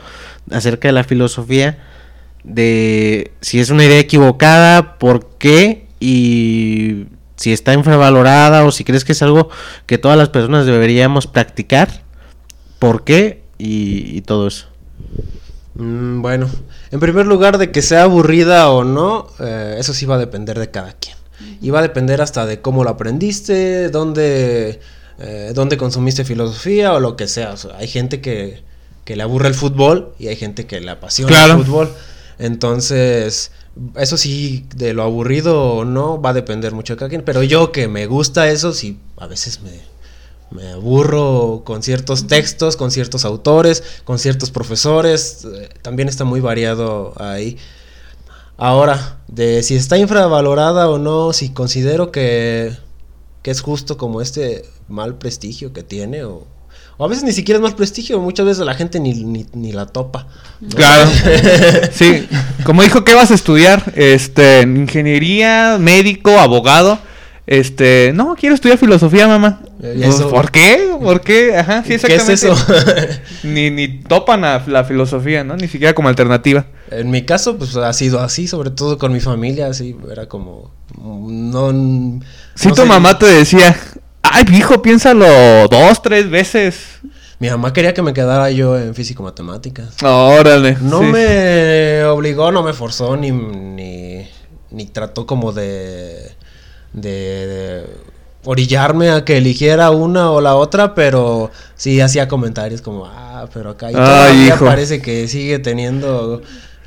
acerca 0.51 0.87
de 0.87 0.93
la 0.93 1.03
filosofía 1.03 1.77
de 2.43 3.31
si 3.41 3.59
es 3.59 3.69
una 3.69 3.85
idea 3.85 3.99
equivocada, 3.99 4.97
por 4.97 5.29
qué 5.37 5.87
y 5.99 7.05
si 7.35 7.53
está 7.53 7.73
infravalorada 7.73 8.65
o 8.65 8.71
si 8.71 8.83
crees 8.83 9.05
que 9.05 9.13
es 9.13 9.21
algo 9.21 9.49
que 9.85 9.97
todas 9.97 10.17
las 10.17 10.29
personas 10.29 10.65
deberíamos 10.65 11.27
practicar 11.27 12.01
por 12.79 13.03
qué 13.03 13.43
y, 13.57 14.21
todo 14.21 14.47
eso. 14.47 14.67
Mm, 15.75 16.21
bueno, 16.21 16.49
en 16.91 16.99
primer 16.99 17.25
lugar, 17.27 17.57
de 17.57 17.71
que 17.71 17.81
sea 17.81 18.03
aburrida 18.03 18.69
o 18.69 18.83
no, 18.83 19.27
eh, 19.39 19.75
eso 19.77 19.93
sí 19.93 20.05
va 20.05 20.15
a 20.15 20.19
depender 20.19 20.57
de 20.59 20.69
cada 20.71 20.93
quien. 20.93 21.15
Y 21.61 21.69
va 21.69 21.79
a 21.79 21.81
depender 21.81 22.21
hasta 22.21 22.45
de 22.45 22.61
cómo 22.61 22.83
lo 22.83 22.89
aprendiste, 22.89 23.89
dónde, 23.89 24.79
eh, 25.19 25.51
dónde 25.53 25.77
consumiste 25.77 26.25
filosofía 26.25 26.93
o 26.93 26.99
lo 26.99 27.15
que 27.15 27.27
sea. 27.27 27.51
O 27.53 27.57
sea, 27.57 27.77
hay 27.77 27.87
gente 27.87 28.21
que, 28.21 28.63
que 29.05 29.15
le 29.15 29.23
aburre 29.23 29.47
el 29.49 29.53
fútbol 29.55 30.13
y 30.19 30.27
hay 30.27 30.35
gente 30.35 30.65
que 30.65 30.79
le 30.81 30.91
apasiona 30.91 31.29
Claro. 31.31 31.53
el 31.55 31.65
fútbol. 31.65 31.89
Entonces, 32.39 33.51
eso 33.95 34.17
sí, 34.17 34.65
de 34.75 34.93
lo 34.93 35.03
aburrido 35.03 35.61
o 35.73 35.85
no, 35.85 36.21
va 36.21 36.31
a 36.31 36.33
depender 36.33 36.73
mucho 36.73 36.93
de 36.93 36.97
cada 36.97 37.09
quien. 37.09 37.23
Pero 37.23 37.43
yo 37.43 37.71
que 37.71 37.87
me 37.87 38.05
gusta 38.07 38.49
eso, 38.49 38.73
sí, 38.73 38.99
a 39.17 39.27
veces 39.27 39.61
me, 39.61 39.71
me 40.51 40.71
aburro 40.71 41.61
con 41.63 41.83
ciertos 41.83 42.27
textos, 42.27 42.75
con 42.75 42.91
ciertos 42.91 43.25
autores, 43.25 43.83
con 44.03 44.19
ciertos 44.19 44.49
profesores. 44.51 45.45
eh, 45.45 45.69
también 45.81 46.09
está 46.09 46.23
muy 46.25 46.39
variado 46.39 47.13
ahí. 47.21 47.57
Ahora, 48.57 49.19
de 49.27 49.63
si 49.63 49.75
está 49.75 49.97
infravalorada 49.97 50.89
o 50.89 50.97
no, 50.97 51.31
si 51.33 51.49
considero 51.49 52.11
que, 52.11 52.75
que 53.41 53.51
es 53.51 53.61
justo 53.61 53.97
como 53.97 54.21
este 54.21 54.65
mal 54.89 55.17
prestigio 55.17 55.71
que 55.71 55.83
tiene, 55.83 56.23
o, 56.25 56.45
o 56.97 57.05
a 57.05 57.07
veces 57.07 57.23
ni 57.23 57.31
siquiera 57.31 57.57
es 57.57 57.61
mal 57.61 57.75
prestigio, 57.75 58.19
muchas 58.19 58.45
veces 58.45 58.65
la 58.65 58.73
gente 58.73 58.99
ni, 58.99 59.13
ni, 59.13 59.45
ni 59.53 59.71
la 59.71 59.85
topa. 59.85 60.27
¿no? 60.59 60.69
Claro. 60.69 61.09
Sí, 61.93 62.27
como 62.65 62.83
dijo, 62.83 63.03
¿qué 63.05 63.13
vas 63.13 63.31
a 63.31 63.35
estudiar? 63.35 63.93
Este, 63.95 64.61
ingeniería, 64.61 65.77
médico, 65.79 66.37
abogado. 66.37 66.99
Este, 67.49 68.11
no, 68.13 68.35
quiero 68.35 68.53
estudiar 68.53 68.77
filosofía, 68.77 69.27
mamá. 69.27 69.59
Eh, 69.81 69.95
¿y 69.97 70.03
Pues? 70.03 70.21
¿Por 70.21 70.51
qué? 70.51 70.95
¿Por 71.01 71.21
qué? 71.21 71.57
Ajá, 71.57 71.81
sí, 71.81 71.87
¿Qué 71.87 71.95
es 71.95 72.03
exactamente. 72.03 72.47
eso? 72.47 73.19
Ni, 73.43 73.71
ni 73.71 73.87
topan 73.87 74.45
a 74.45 74.63
la 74.67 74.83
filosofía, 74.83 75.43
¿no? 75.43 75.57
Ni 75.57 75.67
siquiera 75.67 75.95
como 75.95 76.09
alternativa. 76.09 76.67
En 76.91 77.09
mi 77.09 77.25
caso, 77.25 77.57
pues 77.57 77.75
ha 77.75 77.91
sido 77.93 78.19
así, 78.19 78.47
sobre 78.47 78.69
todo 78.69 78.99
con 78.99 79.11
mi 79.11 79.19
familia, 79.19 79.65
así, 79.65 79.97
era 80.11 80.27
como, 80.27 80.69
no... 81.01 82.19
Si 82.53 82.71
tu 82.71 82.85
mamá 82.85 83.17
te 83.17 83.25
decía, 83.25 83.75
ay, 84.21 84.45
hijo, 84.53 84.83
piénsalo 84.83 85.25
dos, 85.69 86.03
tres 86.03 86.29
veces. 86.29 86.99
Mi 87.39 87.49
mamá 87.49 87.73
quería 87.73 87.95
que 87.95 88.03
me 88.03 88.13
quedara 88.13 88.51
yo 88.51 88.77
en 88.77 88.93
físico-matemáticas. 88.93 90.03
Órale. 90.03 90.77
No 90.81 90.99
sí. 90.99 91.05
me 91.07 92.03
obligó, 92.03 92.51
no 92.51 92.61
me 92.61 92.73
forzó, 92.73 93.17
ni, 93.17 93.31
ni, 93.31 94.27
ni 94.69 94.85
trató 94.85 95.25
como 95.25 95.51
de, 95.51 96.37
de, 96.93 97.09
de 97.47 97.83
orillarme 98.45 99.09
a 99.11 99.25
que 99.25 99.37
eligiera 99.37 99.91
una 99.91 100.31
o 100.31 100.41
la 100.41 100.55
otra, 100.55 100.95
pero 100.95 101.51
sí 101.75 101.99
hacía 102.01 102.27
comentarios 102.27 102.81
como, 102.81 103.05
ah, 103.05 103.47
pero 103.53 103.71
acá 103.71 103.91
todavía 103.91 104.47
hijo. 104.55 104.65
parece 104.65 105.01
que 105.01 105.27
sigue 105.27 105.59
teniendo... 105.59 106.41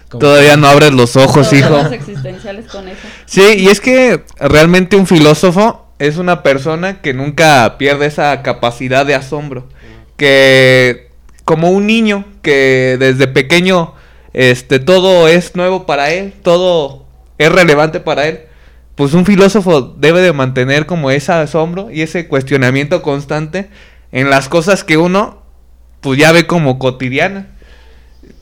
como- 0.08 0.20
Todavía 0.20 0.56
no 0.56 0.66
abres 0.68 0.92
los 0.92 1.16
ojos, 1.16 1.52
hijo. 1.52 1.68
Problemas 1.68 1.92
existenciales 1.92 2.66
con 2.66 2.88
eso. 2.88 3.00
Sí, 3.26 3.42
y 3.58 3.68
es 3.68 3.80
que 3.80 4.24
realmente 4.38 4.96
un 4.96 5.06
filósofo 5.06 5.86
es 5.98 6.16
una 6.16 6.42
persona 6.42 7.00
que 7.00 7.14
nunca 7.14 7.76
pierde 7.78 8.06
esa 8.06 8.42
capacidad 8.42 9.06
de 9.06 9.14
asombro. 9.14 9.68
Que 10.16 11.10
como 11.44 11.70
un 11.70 11.86
niño 11.86 12.24
que 12.42 12.96
desde 12.98 13.26
pequeño 13.26 13.94
este 14.32 14.78
todo 14.78 15.28
es 15.28 15.54
nuevo 15.56 15.86
para 15.86 16.10
él, 16.10 16.32
todo 16.42 17.04
es 17.38 17.50
relevante 17.52 18.00
para 18.00 18.26
él. 18.28 18.40
Pues 19.02 19.14
un 19.14 19.26
filósofo 19.26 19.96
debe 19.98 20.20
de 20.20 20.32
mantener 20.32 20.86
como 20.86 21.10
ese 21.10 21.32
asombro 21.32 21.90
y 21.90 22.02
ese 22.02 22.28
cuestionamiento 22.28 23.02
constante 23.02 23.68
en 24.12 24.30
las 24.30 24.48
cosas 24.48 24.84
que 24.84 24.96
uno 24.96 25.42
pues 26.00 26.20
ya 26.20 26.30
ve 26.30 26.46
como 26.46 26.78
cotidiana. 26.78 27.48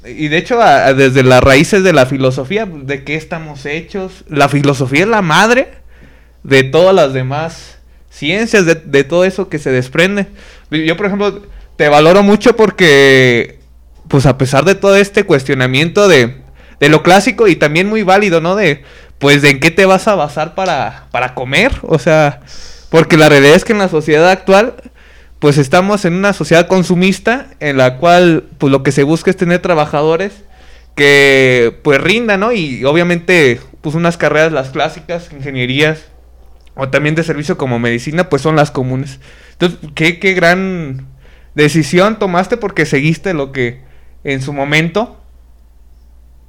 Y 0.05 0.29
de 0.29 0.37
hecho, 0.37 0.61
a- 0.61 0.93
desde 0.93 1.23
las 1.23 1.43
raíces 1.43 1.83
de 1.83 1.95
la 1.95 2.05
filosofía, 2.05 2.67
de 2.67 3.05
qué 3.05 3.15
estamos 3.15 3.65
hechos, 3.65 4.23
la 4.29 4.51
filosofía 4.51 5.05
es 5.05 5.09
la 5.09 5.23
madre 5.23 5.69
de 6.43 6.63
todas 6.63 6.95
las 6.95 7.15
demás 7.15 7.79
ciencias, 8.11 8.67
de, 8.67 8.75
de 8.75 9.03
todo 9.03 9.25
eso 9.25 9.49
que 9.49 9.59
se 9.59 9.71
desprende. 9.71 10.27
Yo, 10.71 10.95
por 10.95 11.07
ejemplo, 11.07 11.41
te 11.77 11.89
valoro 11.89 12.23
mucho 12.23 12.55
porque, 12.55 13.61
pues 14.09 14.27
a 14.27 14.37
pesar 14.37 14.67
de 14.67 14.75
todo 14.75 14.97
este 14.97 15.25
cuestionamiento 15.25 16.07
de, 16.07 16.37
de 16.81 16.89
lo 16.91 17.03
clásico 17.03 17.49
y 17.49 17.57
también 17.57 17.89
muy 17.89 18.03
válido, 18.03 18.43
¿no? 18.43 18.57
De, 18.57 18.85
pues, 19.21 19.45
en 19.45 19.61
qué 19.61 19.71
te 19.71 19.87
vas 19.87 20.09
a 20.09 20.17
basar 20.17 20.57
para, 20.57 21.07
para 21.13 21.35
comer, 21.35 21.73
o 21.83 22.01
sea, 22.01 22.41
porque 22.91 23.17
la 23.17 23.29
realidad 23.29 23.55
es 23.55 23.65
que 23.65 23.73
en 23.73 23.79
la 23.79 23.89
sociedad 23.89 24.29
actual 24.29 24.75
pues 25.41 25.57
estamos 25.57 26.05
en 26.05 26.13
una 26.15 26.35
sociedad 26.35 26.69
consumista 26.69 27.49
en 27.61 27.79
la 27.79 27.97
cual 27.97 28.45
pues 28.59 28.71
lo 28.71 28.83
que 28.83 28.93
se 28.93 29.03
busca 29.03 29.31
es 29.31 29.37
tener 29.39 29.61
trabajadores 29.61 30.45
que 30.95 31.81
pues 31.83 31.99
rindan, 32.01 32.41
¿no? 32.41 32.53
Y 32.53 32.85
obviamente 32.85 33.59
pues 33.81 33.95
unas 33.95 34.19
carreras 34.19 34.53
las 34.53 34.69
clásicas, 34.69 35.33
ingenierías 35.33 36.05
o 36.75 36.91
también 36.91 37.15
de 37.15 37.25
servicio 37.25 37.57
como 37.57 37.79
medicina 37.79 38.29
pues 38.29 38.43
son 38.43 38.55
las 38.55 38.71
comunes. 38.71 39.19
Entonces, 39.53 39.79
qué, 39.95 40.19
qué 40.19 40.35
gran 40.35 41.07
decisión 41.55 42.19
tomaste 42.19 42.59
porque 42.59 42.85
seguiste 42.85 43.33
lo 43.33 43.51
que 43.51 43.81
en 44.25 44.43
su 44.43 44.53
momento 44.53 45.23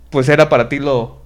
pues 0.09 0.27
era 0.27 0.49
para 0.49 0.67
ti 0.67 0.79
lo 0.79 1.20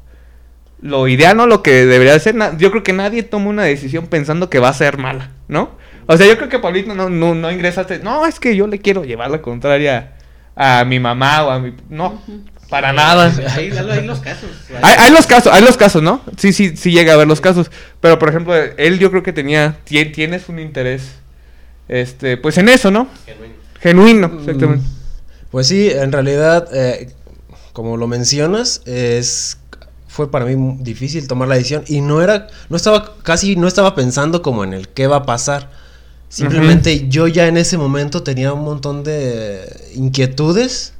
lo 0.82 1.08
ideal, 1.08 1.38
¿no? 1.38 1.48
Lo 1.48 1.64
que 1.64 1.86
debería 1.86 2.14
de 2.14 2.20
ser. 2.20 2.36
Yo 2.58 2.72
creo 2.72 2.84
que 2.84 2.94
nadie 2.94 3.24
toma 3.24 3.50
una 3.50 3.64
decisión 3.64 4.08
pensando 4.08 4.50
que 4.50 4.60
va 4.60 4.70
a 4.70 4.74
ser 4.74 4.98
mala, 4.98 5.32
¿no? 5.48 5.72
O 6.08 6.18
sea, 6.18 6.28
yo 6.28 6.38
creo 6.38 6.50
que 6.50 6.60
Pablito 6.60 6.94
no, 6.94 7.10
no, 7.10 7.34
no 7.34 7.52
ingresaste. 7.52 8.00
No, 8.00 8.26
es 8.28 8.40
que 8.40 8.56
yo 8.56 8.68
le 8.68 8.80
quiero 8.80 9.04
llevar 9.04 9.32
la 9.32 9.42
contraria 9.42 10.14
a 10.56 10.86
mi 10.86 11.00
mamá 11.00 11.44
o 11.46 11.50
a 11.50 11.60
mi. 11.60 11.74
No, 11.90 12.22
para 12.70 12.94
nada. 12.94 13.34
Hay, 13.56 13.72
hay 13.72 14.06
los 14.06 14.20
casos. 14.20 14.50
Hay, 14.84 14.96
hay 15.00 15.12
los 15.12 15.26
casos, 15.26 15.52
hay 15.54 15.64
los 15.64 15.78
casos, 15.78 16.04
¿no? 16.04 16.22
Sí, 16.38 16.54
sí, 16.54 16.78
sí 16.78 16.92
llega 16.92 17.14
a 17.14 17.16
haber 17.16 17.28
los 17.28 17.42
casos. 17.42 17.72
Pero 18.02 18.20
por 18.20 18.30
ejemplo, 18.30 18.54
él 18.56 19.00
yo 19.00 19.10
creo 19.10 19.24
que 19.24 19.34
tenía. 19.34 19.78
tie- 19.90 20.14
tienes 20.14 20.48
un 20.50 20.60
interés. 20.60 21.16
Este, 21.88 22.38
pues 22.38 22.58
en 22.58 22.70
eso, 22.70 22.92
¿no? 22.92 23.08
Genuino, 23.82 24.32
exactamente. 24.40 24.86
Pues 25.52 25.68
sí, 25.68 25.90
en 25.90 26.12
realidad, 26.12 26.68
eh, 26.74 27.12
como 27.74 27.98
lo 27.98 28.08
mencionas, 28.08 28.82
es 28.86 29.58
fue 30.16 30.32
para 30.32 30.46
mí 30.46 30.78
difícil 30.80 31.28
tomar 31.28 31.50
la 31.50 31.56
decisión 31.56 31.84
y 31.88 32.00
no 32.00 32.22
era, 32.22 32.48
no 32.70 32.78
estaba 32.78 33.18
casi, 33.22 33.58
no 33.58 33.68
estaba 33.68 33.96
pensando 33.96 34.42
como 34.42 34.64
en 34.64 34.74
el 34.74 34.88
qué 34.88 35.08
va 35.08 35.18
a 35.18 35.26
pasar. 35.26 35.70
Simplemente 36.30 37.10
yo 37.10 37.28
ya 37.28 37.48
en 37.48 37.58
ese 37.58 37.78
momento 37.78 38.24
tenía 38.24 38.54
un 38.54 38.64
montón 38.64 39.04
de 39.04 39.92
inquietudes 39.94 40.94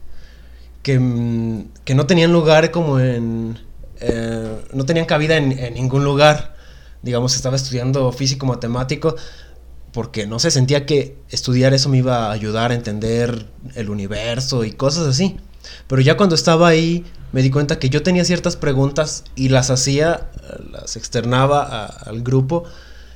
que, 0.84 1.00
mm, 1.00 1.70
que 1.86 1.96
no 1.96 2.08
tenían 2.08 2.34
lugar 2.34 2.72
como 2.72 3.00
en, 3.00 3.58
eh, 4.02 4.60
no 4.74 4.84
tenían 4.84 5.06
cabida 5.06 5.38
en, 5.38 5.54
en 5.54 5.76
ningún 5.76 6.04
lugar. 6.04 6.54
Digamos, 7.02 7.38
estaba 7.38 7.56
estudiando 7.56 8.12
físico 8.12 8.46
matemático 8.46 9.16
porque 9.94 10.28
no 10.28 10.40
sé, 10.40 10.52
sentía 10.52 10.86
que 10.86 11.16
estudiar 11.30 11.74
eso 11.74 11.88
me 11.88 12.00
iba 12.00 12.28
a 12.28 12.32
ayudar 12.34 12.72
a 12.72 12.76
entender 12.76 13.46
el 13.76 13.90
universo 13.90 14.66
y 14.66 14.74
cosas 14.74 15.08
así. 15.08 15.38
Pero 15.88 16.02
ya 16.02 16.18
cuando 16.18 16.36
estaba 16.36 16.68
ahí 16.68 17.06
me 17.32 17.42
di 17.42 17.50
cuenta 17.50 17.80
que 17.80 17.90
yo 17.90 18.02
tenía 18.04 18.24
ciertas 18.26 18.56
preguntas 18.56 19.24
y 19.36 19.50
las 19.50 19.70
hacía, 19.70 20.28
eh, 20.50 20.64
las 20.72 20.96
externaba 20.96 21.62
a- 21.64 21.86
al 21.86 22.22
grupo 22.22 22.64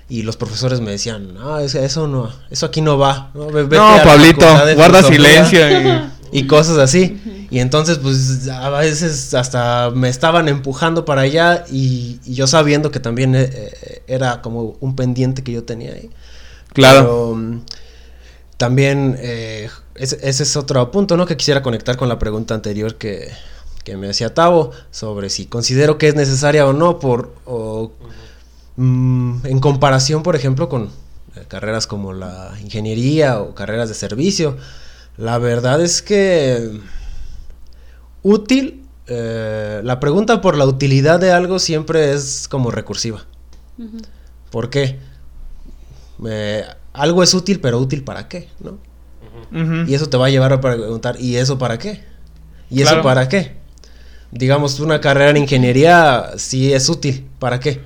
y 0.09 0.23
los 0.23 0.35
profesores 0.37 0.81
me 0.81 0.91
decían, 0.91 1.33
no, 1.35 1.59
es- 1.59 1.75
eso 1.75 2.07
no, 2.07 2.31
eso 2.49 2.65
aquí 2.65 2.81
no 2.81 2.97
va. 2.97 3.31
No, 3.33 3.47
vete 3.47 3.75
No, 3.77 3.97
Pablito, 4.03 4.45
guarda 4.75 5.03
filosofía". 5.03 5.45
silencio. 5.45 5.69
y- 5.81 6.09
y 6.41 6.47
cosas 6.47 6.77
así. 6.77 7.47
Y 7.51 7.59
entonces, 7.59 7.97
pues 7.97 8.47
a 8.49 8.69
veces 8.69 9.33
hasta 9.33 9.89
me 9.89 10.09
estaban 10.09 10.47
empujando 10.47 11.03
para 11.05 11.21
allá 11.21 11.63
y, 11.71 12.19
y 12.23 12.35
yo 12.35 12.45
sabiendo 12.45 12.91
que 12.91 12.99
también 12.99 13.33
eh, 13.35 13.49
eh, 13.51 14.03
era 14.07 14.41
como 14.43 14.77
un 14.81 14.95
pendiente 14.95 15.41
que 15.43 15.51
yo 15.53 15.63
tenía 15.63 15.93
ahí. 15.93 16.09
Claro. 16.73 16.99
Pero, 16.99 17.35
mm, 17.35 17.61
también 18.57 19.17
ese, 19.19 20.19
ese 20.21 20.43
es 20.43 20.55
otro 20.57 20.91
punto, 20.91 21.15
¿no? 21.17 21.25
Que 21.25 21.37
quisiera 21.37 21.63
conectar 21.63 21.97
con 21.97 22.09
la 22.09 22.19
pregunta 22.19 22.53
anterior 22.53 22.95
que, 22.95 23.29
que 23.83 23.97
me 23.97 24.09
hacía 24.09 24.33
Tavo 24.33 24.71
sobre 24.91 25.29
si 25.29 25.45
considero 25.45 25.97
que 25.97 26.09
es 26.09 26.15
necesaria 26.15 26.65
o 26.65 26.73
no 26.73 26.99
por 26.99 27.33
o, 27.45 27.91
mm, 28.75 29.45
en 29.45 29.59
comparación, 29.59 30.23
por 30.23 30.35
ejemplo, 30.35 30.69
con 30.69 30.89
eh, 31.35 31.45
carreras 31.47 31.87
como 31.87 32.13
la 32.13 32.53
ingeniería 32.61 33.39
o 33.39 33.55
carreras 33.55 33.89
de 33.89 33.95
servicio. 33.95 34.57
La 35.17 35.37
verdad 35.37 35.81
es 35.81 36.01
que 36.01 36.79
útil, 38.23 38.85
eh, 39.07 39.81
la 39.83 39.99
pregunta 39.99 40.41
por 40.41 40.57
la 40.57 40.65
utilidad 40.65 41.19
de 41.19 41.31
algo 41.31 41.59
siempre 41.59 42.13
es 42.13 42.47
como 42.47 42.71
recursiva. 42.71 43.25
¿Por 44.51 44.69
qué? 44.69 44.99
Eh, 46.25 46.65
algo 46.93 47.23
es 47.23 47.33
útil, 47.33 47.59
pero 47.59 47.79
útil 47.79 48.03
para 48.03 48.27
qué, 48.27 48.49
¿no? 48.59 48.77
Y 49.87 49.93
eso 49.93 50.07
te 50.09 50.17
va 50.17 50.27
a 50.27 50.29
llevar 50.29 50.53
a 50.53 50.61
preguntar, 50.61 51.19
¿y 51.19 51.37
eso 51.37 51.57
para 51.57 51.79
qué? 51.79 52.03
¿Y 52.69 52.81
eso 52.81 53.01
para 53.01 53.27
qué? 53.27 53.58
Digamos, 54.31 54.79
una 54.79 55.01
carrera 55.01 55.31
en 55.31 55.37
ingeniería 55.37 56.31
sí 56.37 56.71
es 56.73 56.87
útil, 56.89 57.25
¿para 57.39 57.59
qué? 57.59 57.81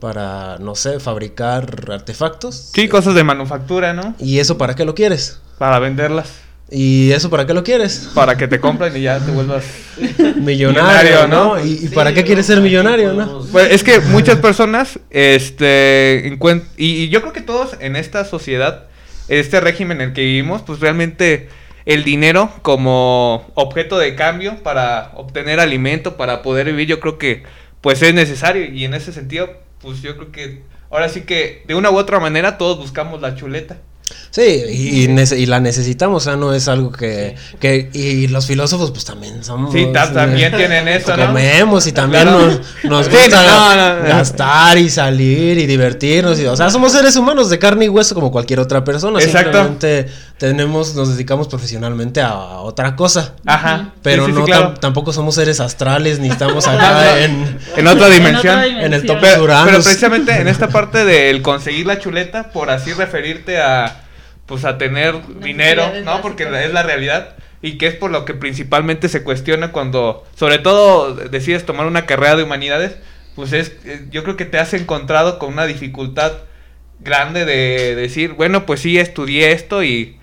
Para, 0.00 0.58
no 0.58 0.74
sé, 0.74 1.00
fabricar 1.00 1.90
artefactos. 1.92 2.70
Sí, 2.74 2.88
cosas 2.88 3.14
de 3.14 3.24
manufactura, 3.24 3.92
¿no? 3.92 4.14
¿Y 4.18 4.38
eso 4.40 4.58
para 4.58 4.74
qué 4.74 4.84
lo 4.84 4.94
quieres? 4.94 5.40
Para 5.58 5.78
venderlas. 5.78 6.28
¿Y 6.68 7.12
eso 7.12 7.30
para 7.30 7.46
qué 7.46 7.54
lo 7.54 7.62
quieres? 7.62 8.08
Para 8.12 8.36
que 8.36 8.48
te 8.48 8.58
compren 8.58 8.96
y 8.96 9.02
ya 9.02 9.20
te 9.20 9.30
vuelvas 9.30 9.64
millonario, 10.36 11.28
¿no? 11.28 11.64
¿Y, 11.64 11.84
y 11.84 11.88
para 11.88 12.12
qué 12.12 12.24
quieres 12.24 12.46
ser 12.46 12.60
millonario, 12.60 13.12
no? 13.12 13.46
Pues 13.52 13.70
es 13.70 13.84
que 13.84 14.00
muchas 14.00 14.38
personas, 14.40 14.98
este, 15.10 16.28
encuent- 16.32 16.64
y, 16.76 17.04
y 17.04 17.08
yo 17.08 17.20
creo 17.20 17.32
que 17.32 17.40
todos 17.40 17.76
en 17.80 17.94
esta 17.94 18.24
sociedad, 18.24 18.86
este 19.28 19.60
régimen 19.60 20.00
en 20.00 20.08
el 20.08 20.14
que 20.14 20.22
vivimos, 20.22 20.62
pues 20.62 20.80
realmente 20.80 21.48
el 21.86 22.02
dinero 22.02 22.50
como 22.62 23.46
objeto 23.54 23.96
de 23.96 24.16
cambio 24.16 24.62
para 24.62 25.12
obtener 25.14 25.60
alimento, 25.60 26.16
para 26.16 26.42
poder 26.42 26.66
vivir, 26.66 26.88
yo 26.88 27.00
creo 27.00 27.16
que 27.16 27.44
pues 27.80 28.02
es 28.02 28.12
necesario 28.12 28.64
y 28.66 28.84
en 28.84 28.94
ese 28.94 29.12
sentido, 29.12 29.48
pues 29.80 30.02
yo 30.02 30.16
creo 30.16 30.32
que 30.32 30.62
ahora 30.90 31.08
sí 31.08 31.22
que 31.22 31.62
de 31.66 31.76
una 31.76 31.90
u 31.90 31.96
otra 31.96 32.18
manera 32.18 32.58
todos 32.58 32.78
buscamos 32.78 33.20
la 33.22 33.36
chuleta. 33.36 33.78
Sí, 34.36 34.42
y, 34.68 35.04
y 35.04 35.08
nece- 35.08 35.38
y 35.38 35.46
la 35.46 35.60
necesitamos, 35.60 36.22
o 36.22 36.24
sea, 36.28 36.36
no 36.36 36.52
es 36.52 36.68
algo 36.68 36.92
que, 36.92 37.36
que... 37.58 37.88
Y 37.94 38.26
los 38.28 38.44
filósofos, 38.46 38.90
pues 38.90 39.06
también 39.06 39.42
somos... 39.42 39.72
Sí, 39.72 39.88
ta- 39.94 40.12
también 40.12 40.54
tienen 40.54 40.86
eso, 40.88 41.16
¿no? 41.16 41.28
Comemos 41.28 41.86
y 41.86 41.92
también 41.92 42.24
Claro. 42.24 42.46
nos, 42.46 42.84
nos 42.84 43.06
Sí, 43.06 43.12
gusta 43.12 43.42
no, 43.46 43.74
no, 43.76 44.02
no. 44.02 44.08
gastar 44.10 44.76
y 44.76 44.90
salir 44.90 45.56
y 45.56 45.64
divertirnos. 45.64 46.38
Y, 46.38 46.44
o 46.44 46.54
sea, 46.54 46.68
somos 46.68 46.92
seres 46.92 47.16
humanos 47.16 47.48
de 47.48 47.58
carne 47.58 47.86
y 47.86 47.88
hueso 47.88 48.14
como 48.14 48.30
cualquier 48.30 48.60
otra 48.60 48.84
persona. 48.84 49.20
Exacto. 49.20 49.52
Simplemente 49.56 50.06
tenemos, 50.36 50.94
nos 50.94 51.08
dedicamos 51.08 51.48
profesionalmente 51.48 52.20
a 52.20 52.34
otra 52.60 52.94
cosa. 52.94 53.36
Ajá. 53.46 53.94
Pero 54.02 54.26
Sí, 54.26 54.32
sí, 54.32 54.34
sí, 54.34 54.38
no 54.40 54.44
claro. 54.44 54.74
tam- 54.74 54.80
tampoco 54.80 55.14
somos 55.14 55.34
seres 55.36 55.60
astrales 55.60 56.18
ni 56.18 56.28
estamos 56.28 56.66
acá 56.68 57.24
en... 57.24 57.58
En 57.74 57.86
otra 57.86 58.10
dimensión. 58.10 58.60
En 58.62 58.92
el 58.92 59.06
top 59.06 59.16
Pero, 59.18 59.44
Uranus. 59.44 59.66
pero 59.70 59.82
precisamente 59.82 60.32
en 60.38 60.46
esta 60.48 60.68
parte 60.78 61.06
del 61.06 61.40
conseguir 61.40 61.86
la 61.86 61.98
chuleta, 61.98 62.50
por 62.52 62.68
así 62.68 62.92
referirte 62.92 63.62
a 63.62 64.02
pues 64.46 64.64
a 64.64 64.78
tener 64.78 65.14
dinero, 65.40 65.92
¿no? 66.04 66.22
Porque 66.22 66.44
es 66.44 66.72
la 66.72 66.82
realidad 66.82 67.36
y 67.62 67.78
que 67.78 67.86
es 67.86 67.94
por 67.94 68.10
lo 68.10 68.24
que 68.24 68.34
principalmente 68.34 69.08
se 69.08 69.24
cuestiona 69.24 69.72
cuando, 69.72 70.24
sobre 70.36 70.58
todo, 70.58 71.14
decides 71.14 71.66
tomar 71.66 71.86
una 71.86 72.06
carrera 72.06 72.36
de 72.36 72.44
humanidades, 72.44 72.96
pues 73.34 73.52
es, 73.52 73.72
eh, 73.84 74.06
yo 74.10 74.22
creo 74.22 74.36
que 74.36 74.44
te 74.44 74.58
has 74.58 74.72
encontrado 74.74 75.38
con 75.38 75.52
una 75.52 75.66
dificultad 75.66 76.32
grande 77.00 77.44
de 77.44 77.94
decir, 77.94 78.32
bueno, 78.34 78.66
pues 78.66 78.80
sí, 78.80 78.98
estudié 78.98 79.52
esto 79.52 79.82
y, 79.82 80.18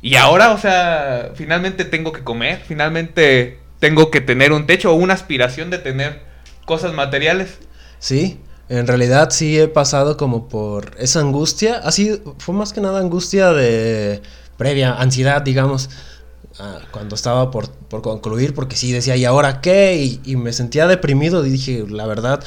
y 0.00 0.16
ahora, 0.16 0.52
o 0.52 0.58
sea, 0.58 1.32
finalmente 1.34 1.84
tengo 1.84 2.12
que 2.12 2.24
comer, 2.24 2.62
finalmente 2.66 3.58
tengo 3.78 4.10
que 4.10 4.20
tener 4.20 4.52
un 4.52 4.66
techo 4.66 4.92
o 4.92 4.94
una 4.94 5.14
aspiración 5.14 5.70
de 5.70 5.78
tener 5.78 6.22
cosas 6.64 6.92
materiales. 6.94 7.58
Sí, 7.98 8.40
en 8.68 8.86
realidad 8.86 9.30
sí 9.30 9.58
he 9.58 9.68
pasado 9.68 10.16
como 10.16 10.48
por 10.48 10.96
esa 10.98 11.20
angustia. 11.20 11.80
Así 11.84 12.20
fue 12.38 12.54
más 12.54 12.72
que 12.72 12.80
nada 12.80 13.00
angustia 13.00 13.52
de 13.52 14.22
previa, 14.56 14.94
ansiedad, 14.94 15.42
digamos, 15.42 15.88
ah, 16.58 16.78
cuando 16.90 17.14
estaba 17.14 17.50
por, 17.50 17.70
por 17.70 18.02
concluir, 18.02 18.54
porque 18.54 18.74
sí 18.76 18.90
decía, 18.90 19.16
¿y 19.16 19.24
ahora 19.24 19.60
qué? 19.60 19.96
Y, 20.02 20.20
y 20.24 20.36
me 20.36 20.52
sentía 20.52 20.86
deprimido 20.86 21.46
y 21.46 21.50
dije, 21.50 21.84
la 21.88 22.06
verdad, 22.06 22.42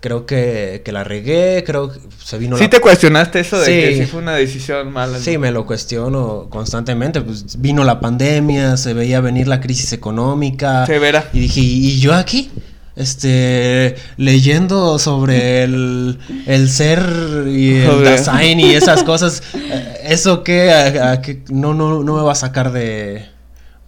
creo 0.00 0.26
que, 0.26 0.82
que 0.84 0.92
la 0.92 1.02
regué, 1.02 1.64
creo 1.66 1.90
que 1.90 1.98
se 2.22 2.38
vino 2.38 2.56
¿Sí 2.56 2.64
la 2.64 2.70
te 2.70 2.80
cuestionaste 2.80 3.40
eso 3.40 3.58
de 3.58 3.64
Sí. 3.66 3.72
que 3.72 4.04
sí 4.04 4.06
fue 4.06 4.20
una 4.20 4.34
decisión 4.34 4.92
mala? 4.92 5.18
Sí, 5.18 5.38
me 5.38 5.50
lo 5.50 5.66
cuestiono 5.66 6.46
constantemente. 6.50 7.20
Pues 7.20 7.60
vino 7.60 7.82
la 7.84 7.98
pandemia, 7.98 8.76
se 8.76 8.94
veía 8.94 9.20
venir 9.20 9.48
la 9.48 9.60
crisis 9.60 9.92
económica. 9.92 10.86
Severa. 10.86 11.28
Y 11.32 11.40
dije, 11.40 11.60
¿y 11.60 11.98
yo 11.98 12.14
aquí? 12.14 12.50
Este, 12.96 13.96
leyendo 14.16 14.98
sobre 14.98 15.64
el, 15.64 16.18
el 16.46 16.68
ser 16.70 17.44
y 17.48 17.74
el 17.76 18.04
design 18.04 18.60
y 18.60 18.74
esas 18.74 19.02
cosas. 19.02 19.42
eh, 19.54 19.98
¿Eso 20.04 20.42
qué? 20.44 20.70
A- 20.72 21.12
a 21.12 21.20
qué- 21.20 21.42
no, 21.50 21.74
no, 21.74 22.02
no 22.02 22.16
me 22.16 22.22
va 22.22 22.32
a 22.32 22.36
sacar 22.36 22.72
de, 22.72 23.26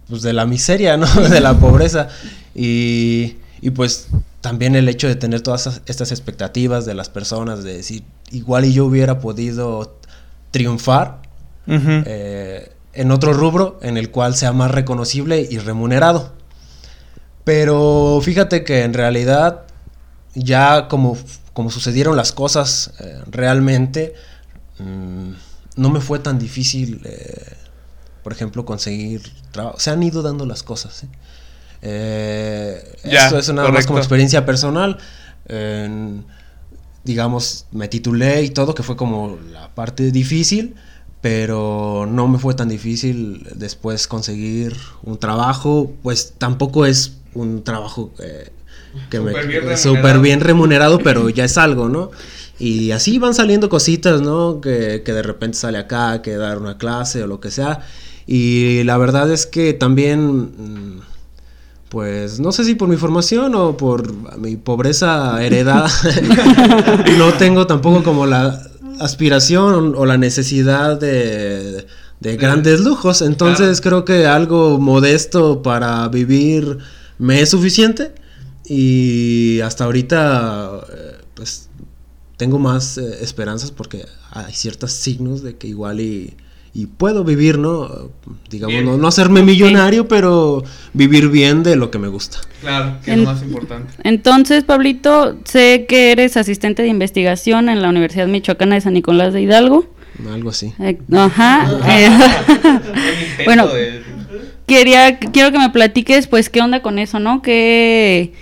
pues, 0.09 0.21
de 0.23 0.33
la 0.33 0.45
miseria, 0.45 0.97
¿no? 0.97 1.07
De 1.29 1.39
la 1.39 1.53
pobreza. 1.57 2.09
Y, 2.53 3.37
y 3.61 3.69
pues 3.71 4.07
también 4.41 4.75
el 4.75 4.89
hecho 4.89 5.07
de 5.07 5.15
tener 5.15 5.41
todas 5.41 5.61
esas- 5.67 5.81
estas 5.85 6.11
expectativas 6.11 6.85
de 6.85 6.93
las 6.93 7.09
personas, 7.09 7.63
de 7.63 7.77
decir, 7.77 8.03
igual 8.31 8.65
y 8.65 8.73
yo 8.73 8.85
hubiera 8.85 9.19
podido 9.19 9.95
triunfar 10.51 11.19
eh, 11.69 12.71
en 12.93 13.11
otro 13.11 13.33
rubro 13.33 13.79
en 13.81 13.97
el 13.97 14.09
cual 14.11 14.35
sea 14.35 14.53
más 14.53 14.71
reconocible 14.71 15.47
y 15.49 15.57
remunerado. 15.59 16.33
Pero 17.47 18.19
fíjate 18.21 18.65
que 18.65 18.83
en 18.83 18.93
realidad 18.93 19.63
ya 20.35 20.89
como, 20.89 21.17
como 21.53 21.71
sucedieron 21.71 22.17
las 22.17 22.33
cosas 22.33 22.91
eh, 22.99 23.21
realmente, 23.25 24.15
mm, 24.79 25.31
no 25.77 25.89
me 25.89 26.01
fue 26.01 26.19
tan 26.19 26.39
difícil, 26.39 26.99
eh, 27.05 27.53
por 28.21 28.33
ejemplo, 28.33 28.65
conseguir 28.65 29.31
trabajo. 29.51 29.79
Se 29.79 29.91
han 29.91 30.03
ido 30.03 30.23
dando 30.23 30.45
las 30.45 30.61
cosas. 30.61 31.03
¿eh? 31.03 31.07
Eh, 31.83 32.97
Ya, 33.05 33.27
esto 33.27 33.39
es 33.39 33.53
nada 33.53 33.71
más 33.71 33.87
como 33.87 33.99
experiencia 33.99 34.45
personal. 34.45 34.97
Digamos, 37.05 37.67
me 37.71 37.87
titulé 37.87 38.43
y 38.43 38.49
todo, 38.49 38.75
que 38.75 38.83
fue 38.83 38.97
como 38.97 39.37
la 39.53 39.73
parte 39.73 40.11
difícil, 40.11 40.75
pero 41.21 42.05
no 42.11 42.27
me 42.27 42.39
fue 42.39 42.55
tan 42.55 42.67
difícil 42.67 43.47
después 43.55 44.05
conseguir 44.09 44.75
un 45.03 45.17
trabajo, 45.17 45.93
pues 46.03 46.33
tampoco 46.37 46.85
es 46.85 47.16
un 47.33 47.63
trabajo 47.63 48.13
eh, 48.19 48.51
que 49.09 49.19
me 49.19 49.31
Súper 49.31 49.47
bien 49.47 49.61
súper 49.77 49.93
remunerado. 50.03 50.21
bien 50.21 50.39
remunerado, 50.41 50.99
pero 50.99 51.29
ya 51.29 51.45
es 51.45 51.57
algo, 51.57 51.89
¿no? 51.89 52.11
Y 52.59 52.91
así 52.91 53.19
van 53.19 53.33
saliendo 53.35 53.69
cositas, 53.69 54.21
¿no? 54.21 54.61
Que, 54.61 55.03
que 55.05 55.13
de 55.13 55.21
repente 55.21 55.57
sale 55.57 55.77
acá, 55.77 56.21
que 56.21 56.35
dar 56.37 56.57
una 56.57 56.77
clase 56.77 57.23
o 57.23 57.27
lo 57.27 57.39
que 57.39 57.51
sea. 57.51 57.81
Y 58.25 58.83
la 58.83 58.97
verdad 58.97 59.31
es 59.31 59.45
que 59.45 59.73
también, 59.73 60.41
mm, 60.41 61.01
pues 61.89 62.39
no 62.39 62.51
sé 62.51 62.63
si 62.65 62.75
por 62.75 62.89
mi 62.89 62.97
formación 62.97 63.55
o 63.55 63.77
por 63.77 64.11
mi 64.37 64.57
pobreza 64.57 65.41
heredada, 65.43 65.89
no 67.17 67.33
tengo 67.33 67.67
tampoco 67.67 68.03
como 68.03 68.25
la 68.25 68.61
aspiración 68.99 69.93
o 69.95 70.05
la 70.05 70.17
necesidad 70.17 70.99
de, 70.99 71.85
de 72.19 72.37
grandes 72.37 72.81
lujos. 72.81 73.21
Entonces 73.21 73.79
creo 73.81 74.03
que 74.03 74.25
algo 74.25 74.79
modesto 74.79 75.61
para 75.61 76.07
vivir 76.09 76.79
me 77.19 77.41
es 77.41 77.49
suficiente. 77.49 78.11
Y 78.69 79.61
hasta 79.61 79.85
ahorita, 79.85 80.81
eh, 80.93 81.11
pues 81.35 81.69
tengo 82.35 82.59
más 82.59 82.97
eh, 82.97 83.19
esperanzas 83.21 83.71
porque 83.71 84.05
hay 84.31 84.53
ciertos 84.53 84.91
signos 84.91 85.41
de 85.41 85.55
que 85.55 85.67
igual 85.67 86.01
y, 86.01 86.35
y 86.73 86.85
puedo 86.87 87.23
vivir, 87.23 87.57
¿no? 87.59 88.11
Digamos, 88.49 88.73
Bien. 88.73 88.85
no, 88.85 88.97
no 88.97 89.07
hacerme 89.07 89.41
millonario, 89.41 90.07
pero 90.09 90.63
vivir 90.93 91.29
bien 91.29 91.63
de 91.63 91.77
lo 91.77 91.89
que 91.91 91.97
me 91.97 92.09
gusta. 92.09 92.39
Claro, 92.61 92.97
que 93.05 93.11
es 93.11 93.17
En- 93.17 93.23
lo 93.23 93.31
más 93.31 93.41
importante. 93.41 93.93
Entonces, 94.03 94.65
Pablito, 94.65 95.37
sé 95.45 95.85
que 95.87 96.11
eres 96.11 96.35
asistente 96.35 96.81
de 96.83 96.89
investigación 96.89 97.69
en 97.69 97.81
la 97.81 97.89
Universidad 97.89 98.27
Michoacana 98.27 98.75
de 98.75 98.81
San 98.81 98.93
Nicolás 98.93 99.33
de 99.33 99.41
Hidalgo. 99.43 99.87
Algo 100.29 100.49
así. 100.49 100.73
Eh, 100.79 100.97
ajá. 101.13 101.69
eh, 101.89 102.09
bueno, 103.45 103.67
quería, 104.67 105.17
quiero 105.19 105.51
que 105.51 105.57
me 105.59 105.71
platiques, 105.71 106.27
pues, 106.27 106.49
qué 106.51 106.61
onda 106.61 106.81
con 106.83 106.99
eso, 106.99 107.19
¿no? 107.19 107.41
¿Qué, 107.41 108.33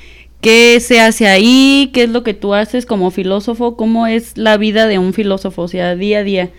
¿Qué 0.42 0.80
se 0.82 1.00
hace 1.00 1.28
ahí? 1.28 1.92
¿Qué 1.94 2.04
es 2.04 2.10
lo 2.10 2.24
que 2.24 2.34
tú 2.34 2.54
haces 2.54 2.86
como 2.86 3.12
filósofo? 3.12 3.78
¿Cómo 3.78 4.08
es 4.08 4.38
la 4.38 4.58
vida 4.58 4.88
de 4.88 5.00
un 5.00 5.14
filósofo? 5.14 5.64
O 5.64 5.68
sea, 5.68 5.96
día 5.96 6.20
a 6.20 6.24
día. 6.24 6.50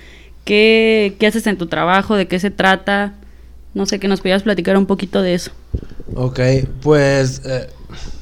¿Qué, 0.44 1.16
qué 1.18 1.26
haces 1.26 1.46
en 1.46 1.58
tu 1.58 1.66
trabajo? 1.66 2.16
¿De 2.16 2.26
qué 2.28 2.38
se 2.38 2.50
trata? 2.50 3.14
No 3.74 3.84
sé, 3.84 4.00
que 4.00 4.08
nos 4.08 4.20
pudieras 4.20 4.42
platicar 4.44 4.76
un 4.78 4.86
poquito 4.86 5.20
de 5.22 5.34
eso. 5.34 5.50
Ok, 6.14 6.40
pues 6.82 7.42
eh, 7.44 7.68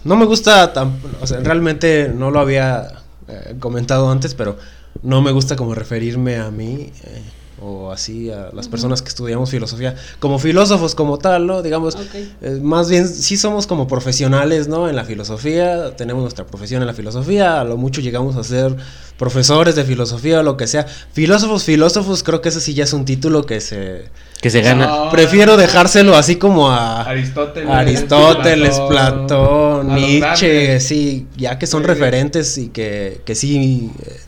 no 0.05 0.17
me 0.17 0.25
gusta, 0.25 0.73
tam- 0.75 0.97
o 1.21 1.27
sea, 1.27 1.39
realmente 1.41 2.11
no 2.15 2.31
lo 2.31 2.41
había 2.41 2.89
eh, 3.29 3.55
comentado 3.61 4.11
antes, 4.11 4.35
pero 4.35 4.59
no 5.03 5.23
me 5.23 5.33
gusta 5.33 5.55
como 5.55 5.75
referirme 5.75 6.37
a 6.37 6.51
mí 6.51 6.91
eh, 7.05 7.23
o 7.61 7.93
así 7.93 8.31
a 8.31 8.51
las 8.53 8.69
personas 8.69 9.01
que 9.01 9.09
estudiamos 9.09 9.51
filosofía 9.51 9.95
como 10.19 10.39
filósofos 10.39 10.95
como 10.95 11.19
tal, 11.19 11.47
¿no? 11.47 11.63
Digamos, 11.63 11.97
eh, 12.15 12.59
más 12.63 12.89
bien 12.91 13.07
sí 13.09 13.37
somos 13.37 13.67
como 13.67 13.87
profesionales, 13.87 14.67
¿no? 14.69 14.89
En 14.89 14.97
la 14.97 15.05
filosofía, 15.05 15.95
tenemos 15.97 16.23
nuestra 16.23 16.47
profesión 16.47 16.83
en 16.83 16.87
la 16.89 16.95
filosofía, 16.95 17.61
a 17.61 17.65
lo 17.65 17.77
mucho 17.77 18.01
llegamos 18.01 18.37
a 18.37 18.45
ser 18.45 18.77
profesores 19.19 19.77
de 19.77 19.85
filosofía 19.85 20.41
o 20.41 20.43
lo 20.43 20.57
que 20.57 20.67
sea. 20.67 20.87
Filósofos, 21.13 21.65
filósofos, 21.65 22.23
creo 22.25 22.41
que 22.41 22.49
ese 22.49 22.61
sí 22.61 22.75
ya 22.75 22.85
es 22.85 22.93
un 22.93 23.05
título 23.05 23.47
que 23.47 23.61
se... 23.61 24.07
Que 24.41 24.51
se 24.51 24.61
gana. 24.61 24.87
No. 24.87 25.11
Prefiero 25.11 25.57
dejárselo 25.57 26.17
así 26.17 26.37
como 26.37 26.71
a... 26.71 27.03
Aristóteles, 27.03 27.71
Aristóteles, 27.71 28.81
Platón, 28.89 29.95
Nietzsche, 29.95 30.65
grandes. 30.65 30.87
sí, 30.87 31.27
ya 31.37 31.59
que 31.59 31.67
son 31.67 31.83
Sí. 31.83 31.87
referentes 31.87 32.59
y 32.59 32.69
que, 32.69 33.23
que 33.25 33.35
sí 33.37 33.91
eh, 34.05 34.21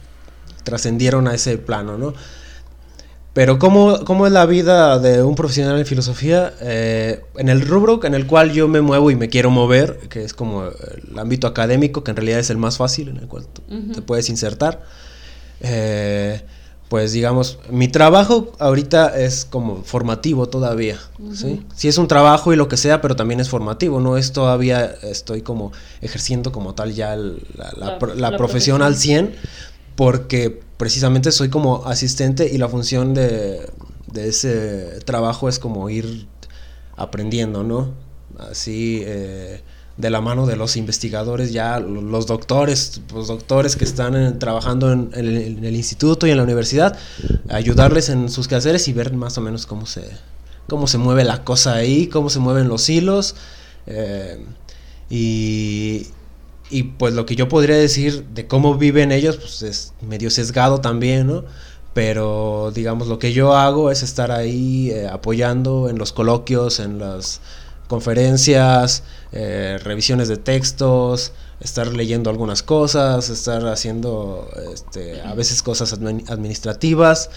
trascendieron 0.62 1.28
a 1.28 1.34
ese 1.34 1.58
plano, 1.58 1.98
¿no? 1.98 2.14
Pero 3.36 3.58
¿cómo, 3.58 4.02
cómo 4.04 4.26
es 4.26 4.32
la 4.32 4.46
vida 4.46 4.98
de 4.98 5.22
un 5.22 5.34
profesional 5.34 5.78
en 5.78 5.84
filosofía? 5.84 6.54
Eh, 6.62 7.20
en 7.36 7.50
el 7.50 7.60
rubro 7.60 8.02
en 8.04 8.14
el 8.14 8.26
cual 8.26 8.50
yo 8.52 8.66
me 8.66 8.80
muevo 8.80 9.10
y 9.10 9.14
me 9.16 9.28
quiero 9.28 9.50
mover, 9.50 9.98
que 10.08 10.24
es 10.24 10.32
como 10.32 10.64
el 10.64 11.18
ámbito 11.18 11.46
académico, 11.46 12.02
que 12.02 12.12
en 12.12 12.16
realidad 12.16 12.38
es 12.40 12.48
el 12.48 12.56
más 12.56 12.78
fácil, 12.78 13.08
en 13.10 13.18
el 13.18 13.28
cual 13.28 13.44
te 13.94 14.00
puedes 14.00 14.30
insertar. 14.30 14.82
eh, 15.60 16.40
pues 16.88 17.10
digamos, 17.10 17.58
mi 17.68 17.88
trabajo 17.88 18.52
ahorita 18.60 19.18
es 19.18 19.44
como 19.44 19.82
formativo 19.82 20.48
todavía, 20.48 20.96
¿sí? 21.34 21.60
Sí 21.74 21.88
es 21.88 21.98
un 21.98 22.06
trabajo 22.06 22.52
y 22.52 22.56
lo 22.56 22.68
que 22.68 22.76
sea, 22.76 23.00
pero 23.00 23.16
también 23.16 23.40
es 23.40 23.48
formativo, 23.48 23.98
no 24.00 24.16
es 24.16 24.30
todavía, 24.32 24.94
estoy 25.02 25.42
como 25.42 25.72
ejerciendo 26.00 26.52
como 26.52 26.74
tal 26.76 26.94
ya 26.94 27.14
el- 27.14 27.42
la, 27.58 27.72
la 27.76 27.86
La- 27.86 27.98
pro- 27.98 28.14
la 28.14 28.30
la 28.30 28.36
profesión 28.38 28.82
al 28.82 28.94
100, 28.94 29.34
porque 29.96 30.60
precisamente 30.76 31.32
soy 31.32 31.48
como 31.48 31.86
asistente 31.86 32.48
y 32.52 32.58
la 32.58 32.68
función 32.68 33.14
de, 33.14 33.70
de 34.12 34.28
ese 34.28 35.00
trabajo 35.04 35.48
es 35.48 35.58
como 35.58 35.88
ir 35.90 36.26
aprendiendo, 36.96 37.62
¿no? 37.64 37.92
Así, 38.38 39.02
eh, 39.04 39.62
de 39.96 40.10
la 40.10 40.20
mano 40.20 40.46
de 40.46 40.56
los 40.56 40.76
investigadores, 40.76 41.52
ya 41.52 41.80
lo- 41.80 42.02
los 42.02 42.26
doctores, 42.26 43.00
los 43.14 43.28
doctores 43.28 43.76
que 43.76 43.84
están 43.84 44.38
trabajando 44.38 44.92
en, 44.92 45.10
en 45.14 45.26
el, 45.26 45.36
en 45.58 45.64
el 45.64 45.74
instituto 45.76 46.26
y 46.26 46.30
en 46.30 46.36
la 46.36 46.42
universidad, 46.42 46.98
ayudarles 47.48 48.10
en 48.10 48.28
sus 48.28 48.48
quehaceres 48.48 48.88
y 48.88 48.92
ver 48.92 49.14
más 49.14 49.38
o 49.38 49.40
menos 49.40 49.64
cómo 49.66 49.86
se, 49.86 50.02
cómo 50.68 50.86
se 50.86 50.98
mueve 50.98 51.24
la 51.24 51.44
cosa 51.44 51.74
ahí, 51.74 52.08
cómo 52.08 52.28
se 52.30 52.38
mueven 52.40 52.68
los 52.68 52.88
hilos. 52.90 53.36
eh, 53.86 54.44
y, 55.08 56.08
y 56.70 56.82
pues 56.84 57.14
lo 57.14 57.26
que 57.26 57.36
yo 57.36 57.48
podría 57.48 57.76
decir 57.76 58.24
de 58.34 58.46
cómo 58.46 58.76
viven 58.76 59.12
ellos, 59.12 59.36
pues 59.36 59.62
es 59.62 59.92
medio 60.00 60.30
sesgado 60.30 60.80
también, 60.80 61.26
¿no? 61.26 61.44
Pero 61.94 62.72
digamos, 62.74 63.08
lo 63.08 63.18
que 63.18 63.32
yo 63.32 63.54
hago 63.54 63.90
es 63.90 64.02
estar 64.02 64.30
ahí 64.30 64.90
eh, 64.90 65.08
apoyando 65.08 65.88
en 65.88 65.98
los 65.98 66.12
coloquios, 66.12 66.78
en 66.80 66.98
las 66.98 67.40
conferencias, 67.88 69.02
eh, 69.32 69.78
revisiones 69.82 70.28
de 70.28 70.36
textos, 70.36 71.32
estar 71.60 71.86
leyendo 71.86 72.28
algunas 72.30 72.62
cosas, 72.62 73.30
estar 73.30 73.66
haciendo 73.68 74.48
este, 74.74 75.22
a 75.22 75.34
veces 75.34 75.62
cosas 75.62 75.98
admin- 75.98 76.28
administrativas. 76.28 77.30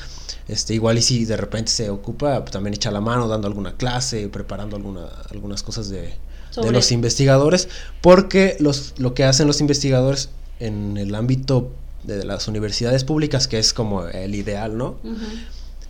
Este, 0.47 0.73
igual 0.73 0.97
y 0.97 1.03
si 1.03 1.25
de 1.25 1.37
repente 1.37 1.71
se 1.71 1.89
ocupa, 1.91 2.39
pues, 2.41 2.51
también 2.51 2.73
echa 2.73 2.89
la 2.89 3.01
mano 3.01 3.27
dando 3.27 3.47
alguna 3.47 3.77
clase, 3.77 4.27
preparando 4.29 4.75
alguna, 4.75 5.05
algunas 5.29 5.61
cosas 5.61 5.89
de, 5.89 6.15
de 6.61 6.71
los 6.71 6.91
investigadores, 6.91 7.69
porque 8.01 8.57
los, 8.59 8.93
lo 8.97 9.13
que 9.13 9.23
hacen 9.23 9.47
los 9.47 9.61
investigadores 9.61 10.29
en 10.59 10.97
el 10.97 11.15
ámbito 11.15 11.71
de 12.03 12.23
las 12.23 12.47
universidades 12.47 13.03
públicas, 13.03 13.47
que 13.47 13.59
es 13.59 13.73
como 13.73 14.05
el 14.05 14.35
ideal, 14.35 14.77
¿no? 14.77 14.97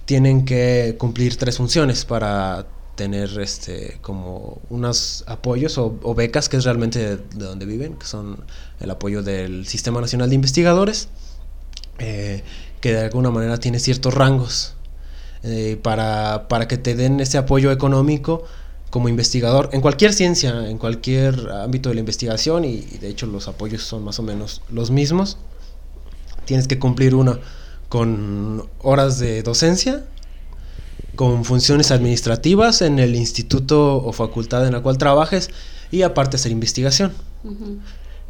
Tienen 0.06 0.46
que 0.46 0.96
cumplir 0.98 1.38
tres 1.38 1.58
funciones 1.58 2.06
para 2.06 2.66
tener 2.96 3.40
este 3.40 3.98
como 4.02 4.60
unos 4.70 5.24
apoyos 5.26 5.78
o, 5.78 5.98
o 6.04 6.16
becas 6.16 6.50
que 6.50 6.58
es 6.58 6.66
realmente 6.66 7.00
de, 7.00 7.18
de 7.18 7.46
donde 7.46 7.66
viven, 7.66 7.96
que 7.96 8.06
son 8.06 8.44
el 8.82 8.90
apoyo 8.90 9.24
del 9.24 9.66
Sistema 9.68 10.02
Nacional 10.02 10.30
de 10.30 10.36
Investigadores, 10.36 11.08
eh, 12.00 12.44
que 12.82 12.94
de 12.94 13.02
alguna 13.02 13.30
manera 13.30 13.58
tiene 13.58 13.80
ciertos 13.80 14.14
rangos 14.14 14.74
eh, 15.44 15.80
para, 15.82 16.48
para 16.50 16.68
que 16.68 16.78
te 16.78 16.96
den 16.96 17.20
ese 17.20 17.38
apoyo 17.38 17.72
económico 17.72 18.44
como 18.90 19.10
investigador 19.10 19.70
en 19.74 19.82
cualquier 19.82 20.14
ciencia, 20.14 20.70
en 20.70 20.78
cualquier 20.78 21.50
ámbito 21.52 21.90
de 21.90 21.96
la 21.96 22.00
investigación 22.00 22.66
y, 22.66 22.88
y 22.92 22.98
de 23.00 23.10
hecho 23.10 23.26
los 23.26 23.48
apoyos 23.48 23.84
son 23.84 24.04
más 24.04 24.20
o 24.20 24.24
menos 24.24 24.62
los 24.72 24.92
mismos. 24.92 25.38
Tienes 26.46 26.68
que 26.68 26.80
cumplir 26.80 27.14
uno 27.16 27.40
con 27.90 28.68
horas 28.82 29.20
de 29.20 29.44
docencia, 29.44 30.06
con 31.16 31.44
funciones 31.44 31.92
administrativas 31.92 32.82
en 32.82 32.98
el 33.00 33.16
instituto 33.16 33.98
o 33.98 34.14
facultad 34.14 34.66
en 34.66 34.74
la 34.74 34.82
cual 34.82 34.98
trabajes 34.98 35.50
y 35.92 36.04
aparte 36.04 36.38
hacer 36.38 36.52
investigación. 36.52 37.12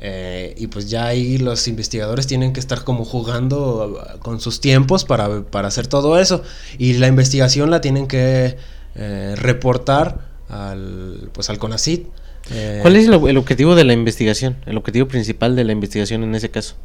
Eh, 0.02 0.56
y 0.58 0.68
pues 0.68 0.90
ya 0.90 1.08
ahí 1.08 1.38
los 1.38 1.68
investigadores 1.68 2.26
tienen 2.26 2.54
que 2.54 2.62
estar 2.62 2.86
como 2.86 3.04
jugando 3.04 4.00
uh, 4.16 4.20
con 4.20 4.40
sus 4.40 4.62
tiempos 4.62 5.04
para, 5.04 5.42
para 5.44 5.68
hacer 5.68 5.88
todo 5.88 6.18
eso. 6.18 6.42
Y 6.78 6.94
la 6.94 7.08
investigación 7.08 7.70
la 7.70 7.82
tienen 7.82 8.08
que 8.08 8.58
eh, 8.96 9.36
reportar 9.38 10.29
al, 10.50 11.30
pues 11.34 11.50
al 11.50 11.58
CONACIT. 11.60 12.08
Eh, 12.52 12.80
¿Cuál 12.82 12.96
es 12.96 13.08
el, 13.08 13.14
el 13.28 13.38
objetivo 13.38 13.76
de 13.76 13.84
la 13.84 13.94
investigación? 13.94 14.58
El 14.66 14.78
objetivo 14.78 15.08
principal 15.08 15.56
de 15.56 15.64
la 15.64 15.72
investigación 15.72 16.24
en 16.24 16.36
ese 16.36 16.50
caso. 16.50 16.76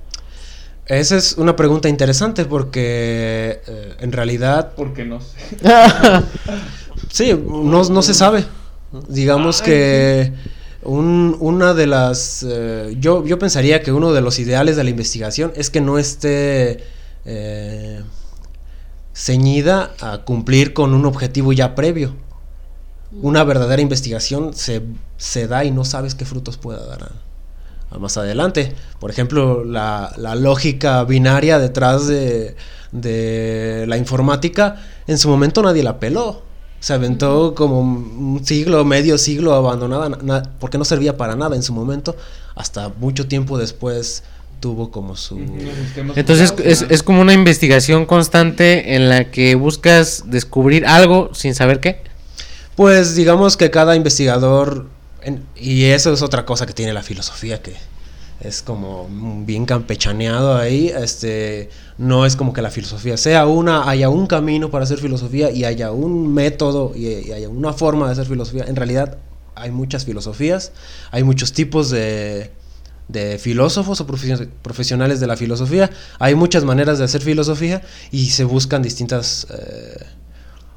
Esa 0.87 1.16
es 1.16 1.38
una 1.38 1.57
pregunta 1.57 1.88
interesante 1.88 2.44
porque 2.44 3.61
eh, 3.66 3.94
en 4.00 4.12
realidad 4.12 4.72
Porque 4.77 5.05
no 5.05 5.20
sé. 5.20 5.38
Sí, 7.11 7.33
no, 7.48 7.85
no 7.85 8.03
se 8.03 8.12
sabe. 8.14 8.44
Digamos 9.09 9.62
que 9.62 10.33
un- 10.83 11.37
una 11.40 11.72
de 11.74 11.87
las... 11.87 12.44
eh, 12.48 12.96
yo, 13.00 13.24
yo 13.24 13.38
pensaría 13.38 13.83
que 13.83 13.92
uno 13.92 14.12
de 14.12 14.20
los 14.20 14.38
ideales 14.38 14.77
de 14.77 14.85
la 14.85 14.90
investigación 14.90 15.53
es 15.57 15.70
que 15.70 15.81
no 15.81 15.98
esté 15.98 16.85
eh, 17.24 18.03
ceñida 19.14 19.94
a 20.00 20.18
cumplir 20.24 20.72
con 20.74 20.92
un 20.94 21.07
objetivo 21.07 21.53
ya 21.53 21.74
previo. 21.74 22.14
Una 23.22 23.44
verdadera 23.44 23.81
investigación 23.83 24.55
se, 24.55 24.83
se 25.16 25.46
da 25.46 25.64
y 25.64 25.70
no 25.70 25.85
sabes 25.85 26.14
qué 26.14 26.24
frutos 26.24 26.57
pueda 26.57 26.85
dar 26.85 27.03
a- 27.05 27.94
a 27.94 27.98
más 27.98 28.16
adelante. 28.16 28.74
Por 28.98 29.11
ejemplo, 29.11 29.64
la, 29.64 30.12
la 30.16 30.35
lógica 30.35 31.05
binaria 31.05 31.59
detrás 31.59 32.07
de, 32.09 32.57
de 32.92 33.85
la 33.88 33.96
informática, 33.96 34.77
en 35.07 35.18
su 35.18 35.29
momento 35.29 35.62
nadie 35.62 35.83
la 35.83 35.98
peló. 36.00 36.42
Se 36.81 36.92
aventó 36.92 37.55
como 37.55 37.81
un 37.81 38.40
siglo, 38.44 38.85
medio 38.85 39.16
siglo 39.16 39.55
abandonada, 39.55 40.09
na- 40.11 40.18
na- 40.22 40.42
porque 40.61 40.77
no 40.77 40.85
servía 40.85 41.16
para 41.16 41.35
nada 41.37 41.57
en 41.57 41.62
su 41.62 41.72
momento. 41.72 42.16
Hasta 42.57 42.88
mucho 42.90 43.27
tiempo 43.27 43.57
después 43.59 44.22
tuvo 44.61 44.90
como 44.90 45.16
su... 45.16 45.38
Entonces 46.16 46.55
es, 46.64 46.83
es 46.90 47.03
como 47.03 47.20
una 47.20 47.33
investigación 47.33 48.07
constante 48.07 48.94
en 48.96 49.09
la 49.09 49.31
que 49.31 49.55
buscas 49.55 50.24
descubrir 50.27 50.85
algo 50.87 51.31
sin 51.35 51.55
saber 51.55 51.81
qué. 51.81 52.03
Pues 52.76 53.14
digamos 53.14 53.56
que 53.56 53.70
cada 53.70 53.94
investigador, 53.94 54.88
y 55.56 55.84
eso 55.84 56.12
es 56.12 56.22
otra 56.22 56.44
cosa 56.44 56.66
que 56.66 56.72
tiene 56.72 56.92
la 56.92 57.02
filosofía, 57.02 57.62
que 57.62 57.74
es 58.40 58.62
como 58.62 59.08
bien 59.46 59.64
campechaneado 59.64 60.56
ahí, 60.56 60.88
este, 60.88 61.70
no 61.98 62.26
es 62.26 62.34
como 62.34 62.52
que 62.52 62.62
la 62.62 62.70
filosofía 62.70 63.16
sea 63.16 63.46
una, 63.46 63.88
haya 63.88 64.08
un 64.08 64.26
camino 64.26 64.70
para 64.70 64.84
hacer 64.84 64.98
filosofía 64.98 65.50
y 65.52 65.64
haya 65.64 65.92
un 65.92 66.34
método 66.34 66.92
y, 66.96 67.30
haya 67.30 67.48
una 67.48 67.72
forma 67.72 68.06
de 68.06 68.12
hacer 68.12 68.26
filosofía. 68.26 68.64
En 68.66 68.74
realidad 68.74 69.18
hay 69.54 69.70
muchas 69.70 70.04
filosofías, 70.04 70.72
hay 71.12 71.22
muchos 71.22 71.52
tipos 71.52 71.90
de, 71.90 72.50
de 73.06 73.38
filósofos 73.38 74.00
o 74.00 74.06
profesio- 74.06 74.48
profesionales 74.62 75.20
de 75.20 75.28
la 75.28 75.37
filosofía, 75.37 75.90
hay 76.18 76.34
muchas 76.34 76.64
maneras 76.64 76.98
de 76.98 77.04
hacer 77.04 77.22
filosofía 77.22 77.82
y 78.10 78.30
se 78.30 78.42
buscan 78.42 78.82
distintas... 78.82 79.46
eh, 79.50 80.04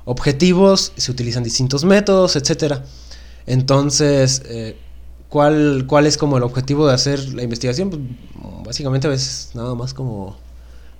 objetivos, 0.07 0.93
se 0.95 1.11
utilizan 1.11 1.43
distintos 1.43 1.83
métodos, 1.83 2.37
etcétera. 2.37 2.83
Entonces, 3.45 4.41
eh, 4.45 4.77
¿cuál, 5.27 5.83
¿cuál 5.85 6.07
es 6.07 6.17
como 6.17 6.37
el 6.37 6.43
objetivo 6.43 6.87
de 6.87 6.93
hacer 6.93 7.19
la 7.33 7.43
investigación? 7.43 7.89
Pues, 7.89 8.01
básicamente 8.65 9.07
a 9.07 9.09
veces 9.11 9.51
nada 9.53 9.75
más 9.75 9.93
como... 9.93 10.37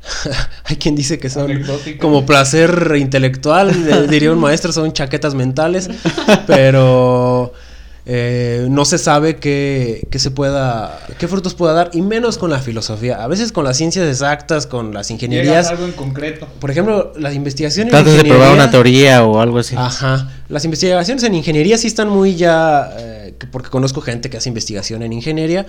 Hay 0.65 0.76
quien 0.76 0.96
dice 0.96 1.20
que 1.20 1.30
son 1.30 1.63
como 2.00 2.26
placer 2.26 2.96
intelectual, 2.98 4.08
diría 4.10 4.32
un 4.32 4.39
maestro, 4.39 4.72
son 4.72 4.93
chaquetas 4.93 5.34
mentales, 5.36 5.89
pero 6.48 7.54
eh, 8.10 8.67
no 8.70 8.86
se 8.86 8.98
sabe 8.98 9.36
qué, 9.36 10.08
qué 10.10 10.17
se 10.17 10.32
pueda, 10.32 10.98
qué 11.20 11.28
frutos 11.28 11.54
pueda 11.56 11.74
dar, 11.74 11.89
y 11.93 12.02
menos 12.02 12.38
con 12.38 12.50
la 12.50 12.60
filosofía. 12.60 13.22
A 13.22 13.28
veces 13.28 13.52
con 13.52 13.65
las 13.65 13.76
ciencias 13.76 14.08
exactas, 14.08 14.65
con 14.65 14.93
las 14.93 15.12
ingenierías, 15.12 15.67
algo 15.67 15.84
en 15.86 15.91
concreto. 15.91 16.48
por 16.62 16.72
ejemplo, 16.72 17.12
las 17.17 17.36
investigaciones 17.36 17.91
Tratas 17.91 18.13
de 18.15 18.24
probar 18.24 18.54
una 18.54 18.72
teoría 18.72 19.24
o 19.26 19.41
algo 19.41 19.60
así. 19.60 19.76
Ajá. 19.78 20.32
Las 20.48 20.63
investigaciones 20.63 21.22
en 21.26 21.36
ingeniería 21.36 21.78
sí 21.78 21.88
están 21.88 22.08
muy 22.08 22.36
ya, 22.38 22.91
eh, 22.98 23.36
que- 23.38 23.48
porque 23.48 23.70
conozco 23.70 24.00
gente 24.00 24.30
que 24.30 24.38
hace 24.38 24.48
investigación 24.48 25.04
en 25.04 25.12
ingeniería. 25.12 25.65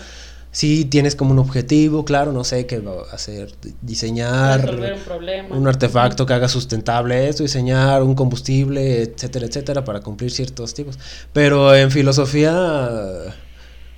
Sí 0.59 0.87
tienes 0.87 1.15
como 1.15 1.31
un 1.31 1.39
objetivo, 1.39 2.05
claro, 2.05 2.33
no 2.33 2.43
sé, 2.43 2.67
qué 2.67 2.81
va 2.81 2.91
a 3.13 3.15
hacer, 3.15 3.55
diseñar 3.81 4.69
un 4.69 5.01
problema. 5.05 5.55
un 5.57 5.69
artefacto 5.69 6.27
que 6.27 6.33
haga 6.33 6.49
sustentable 6.49 7.29
esto, 7.29 7.45
diseñar 7.45 8.03
un 8.03 8.17
combustible, 8.17 9.03
etcétera, 9.03 9.47
etcétera, 9.47 9.85
para 9.85 10.01
cumplir 10.01 10.33
ciertos 10.33 10.75
tipos. 10.75 10.99
Pero 11.33 11.77
en 11.77 11.93
filosofía 11.93 12.91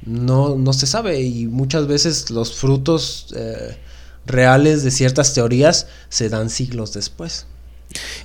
no, 0.05 0.55
no 0.57 0.73
se 0.75 0.87
sabe 0.87 1.23
y 1.23 1.46
muchas 1.46 1.87
veces 1.87 2.29
los 2.29 2.55
frutos 2.55 3.29
eh, 3.35 3.79
reales 4.27 4.83
de 4.83 4.90
ciertas 4.90 5.33
teorías 5.33 5.87
se 6.11 6.29
dan 6.29 6.51
siglos 6.51 6.92
después. 6.92 7.46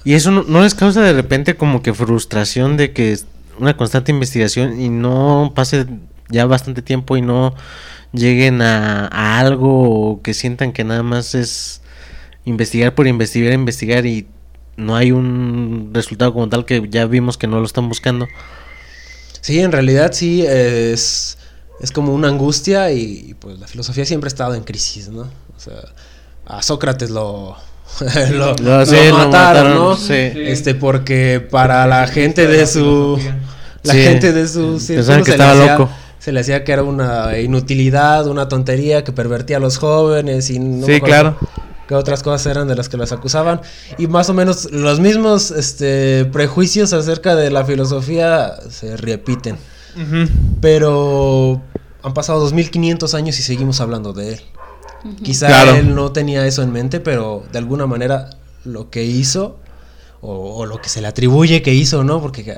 Y 0.03 0.15
eso 0.15 0.31
no, 0.31 0.43
no 0.43 0.61
les 0.61 0.75
causa 0.75 1.01
de 1.03 1.13
repente 1.13 1.55
como 1.55 1.81
que 1.81 1.93
frustración 1.93 2.75
de 2.75 2.91
que 2.91 3.13
es 3.13 3.27
una 3.59 3.77
constante 3.77 4.11
investigación 4.11 4.81
y 4.81 4.89
no 4.89 5.53
pase 5.55 5.85
ya 6.27 6.45
bastante 6.45 6.81
tiempo 6.81 7.15
y 7.15 7.21
no 7.21 7.55
lleguen 8.15 8.61
a, 8.61 9.07
a 9.07 9.39
algo 9.39 10.11
o 10.11 10.21
que 10.21 10.33
sientan 10.33 10.71
que 10.73 10.83
nada 10.83 11.03
más 11.03 11.35
es 11.35 11.81
investigar 12.45 12.93
por 12.95 13.07
investigar, 13.07 13.53
investigar 13.53 14.05
y 14.05 14.27
no 14.77 14.95
hay 14.95 15.11
un 15.11 15.91
resultado 15.93 16.33
como 16.33 16.49
tal 16.49 16.65
que 16.65 16.87
ya 16.89 17.05
vimos 17.05 17.37
que 17.37 17.47
no 17.47 17.59
lo 17.59 17.65
están 17.65 17.87
buscando. 17.89 18.27
Sí, 19.41 19.59
en 19.59 19.71
realidad 19.71 20.11
sí 20.13 20.43
es, 20.45 21.37
es 21.81 21.91
como 21.91 22.13
una 22.13 22.27
angustia 22.29 22.91
y, 22.91 23.25
y, 23.29 23.33
pues 23.35 23.59
la 23.59 23.67
filosofía 23.67 24.05
siempre 24.05 24.27
ha 24.27 24.29
estado 24.29 24.55
en 24.55 24.63
crisis, 24.63 25.09
¿no? 25.09 25.21
O 25.21 25.59
sea, 25.59 25.75
a 26.45 26.61
Sócrates 26.61 27.09
lo, 27.11 27.55
lo, 28.31 28.55
Lo- 28.55 28.79
lo 28.79 28.85
sí, 28.85 28.95
lo 29.07 29.17
mataron, 29.17 29.27
mataron, 29.29 29.73
¿no? 29.75 29.95
sí. 29.97 30.13
Este, 30.13 30.73
porque 30.75 31.45
para 31.49 31.85
la 31.87 32.07
gente 32.07 32.47
de 32.47 32.65
su... 32.67 33.19
La 33.83 33.93
Sí. 33.93 34.01
gente 34.01 34.33
de 34.33 34.47
su 34.47 34.83
Pensaban 34.87 35.23
que 35.23 35.29
estaba 35.31 35.53
loco. 35.53 35.91
Se 36.19 36.31
le 36.31 36.39
hacía 36.39 36.63
que 36.63 36.71
era 36.71 36.83
una 36.83 37.37
inutilidad, 37.39 38.27
una 38.27 38.47
tontería 38.47 39.03
que 39.03 39.11
pervertía 39.11 39.57
a 39.57 39.59
los 39.59 39.77
jóvenes 39.77 40.49
y 40.49 40.59
no 40.59 40.85
Sí, 40.87 40.99
claro. 41.01 41.37
qué 41.87 41.93
otras 41.95 42.23
cosas 42.23 42.45
eran 42.47 42.67
de 42.67 42.75
las 42.75 42.89
que 42.89 42.97
los 42.97 43.11
acusaban 43.11 43.61
y 43.99 44.07
más 44.07 44.29
o 44.29 44.33
menos 44.33 44.71
los 44.71 44.99
mismos 44.99 45.51
este, 45.51 46.25
prejuicios 46.25 46.93
acerca 46.93 47.35
de 47.35 47.51
la 47.51 47.63
filosofía 47.65 48.55
se 48.69 48.97
repiten. 48.97 49.57
Pero 50.61 51.61
han 52.03 52.13
pasado 52.13 52.39
2500 52.41 53.13
años 53.13 53.39
y 53.39 53.43
seguimos 53.43 53.81
hablando 53.81 54.13
de 54.13 54.33
él. 54.33 54.41
Quizá 55.23 55.47
Claro. 55.47 55.75
él 55.75 55.93
no 55.93 56.11
tenía 56.11 56.45
eso 56.47 56.63
en 56.63 56.71
mente, 56.71 56.99
pero 56.99 57.43
de 57.51 57.59
alguna 57.59 57.85
manera 57.85 58.29
lo 58.63 58.89
que 58.89 59.03
hizo, 59.03 59.57
o, 60.21 60.55
o 60.55 60.65
lo 60.65 60.81
que 60.81 60.89
se 60.89 61.01
le 61.01 61.07
atribuye 61.07 61.61
que 61.61 61.73
hizo, 61.73 62.03
¿no? 62.03 62.19
Porque 62.21 62.57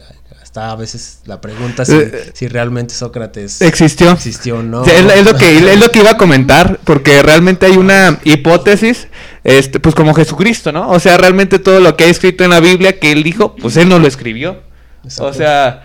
hasta 0.58 0.72
a 0.72 0.76
veces 0.76 1.20
la 1.26 1.39
pregunta 1.39 1.86
si, 1.86 1.93
Eh, 1.93 2.32
si 2.34 2.48
realmente 2.48 2.93
Sócrates 2.93 3.62
Existió. 3.62 4.12
existió 4.12 4.58
o 4.60 4.63
no. 4.63 4.84
Sí, 4.84 4.91
es, 4.91 5.06
es 5.13 5.26
lo 5.26 5.36
que, 5.36 5.58
es 5.74 5.80
lo 5.80 5.89
que 5.91 6.00
iba 6.00 6.12
a 6.12 6.17
comentar, 6.17 6.80
porque 6.84 7.22
realmente 7.22 7.65
hay 7.67 7.78
una 7.78 8.20
hipótesis, 8.24 9.08
este, 9.43 9.80
pues 9.80 9.93
como 9.96 10.13
Jesucristo, 10.13 10.72
¿no? 10.72 10.89
O 10.89 11.00
sea, 11.00 11.17
realmente 11.17 11.60
todo 11.60 11.80
lo 11.80 11.96
que 11.96 12.06
hay 12.06 12.10
escrito 12.10 12.43
en 12.43 12.50
la 12.52 12.60
Biblia 12.60 13.00
que 13.00 13.12
él 13.12 13.24
dijo, 13.24 13.56
pues 13.56 13.78
él 13.78 13.88
no 13.89 14.00
lo 14.00 14.08
escribió. 14.08 14.62
Exacto. 15.04 15.26
O 15.30 15.34
sea, 15.34 15.84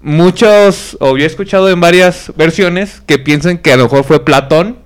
muchos, 0.00 0.96
o 1.00 1.16
yo 1.16 1.24
he 1.24 1.26
escuchado 1.26 1.68
en 1.70 1.80
varias 1.80 2.32
versiones 2.36 3.02
que 3.06 3.18
piensan 3.18 3.58
que 3.58 3.72
a 3.72 3.76
lo 3.76 3.84
mejor 3.84 4.04
fue 4.04 4.24
Platón 4.24 4.78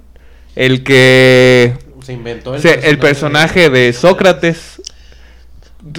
el 0.54 0.82
que 0.82 1.74
Se 2.02 2.12
inventó 2.14 2.54
el, 2.54 2.62
se- 2.62 2.88
el 2.88 2.98
personaje 2.98 3.68
de 3.70 3.92
Sócrates. 3.92 4.80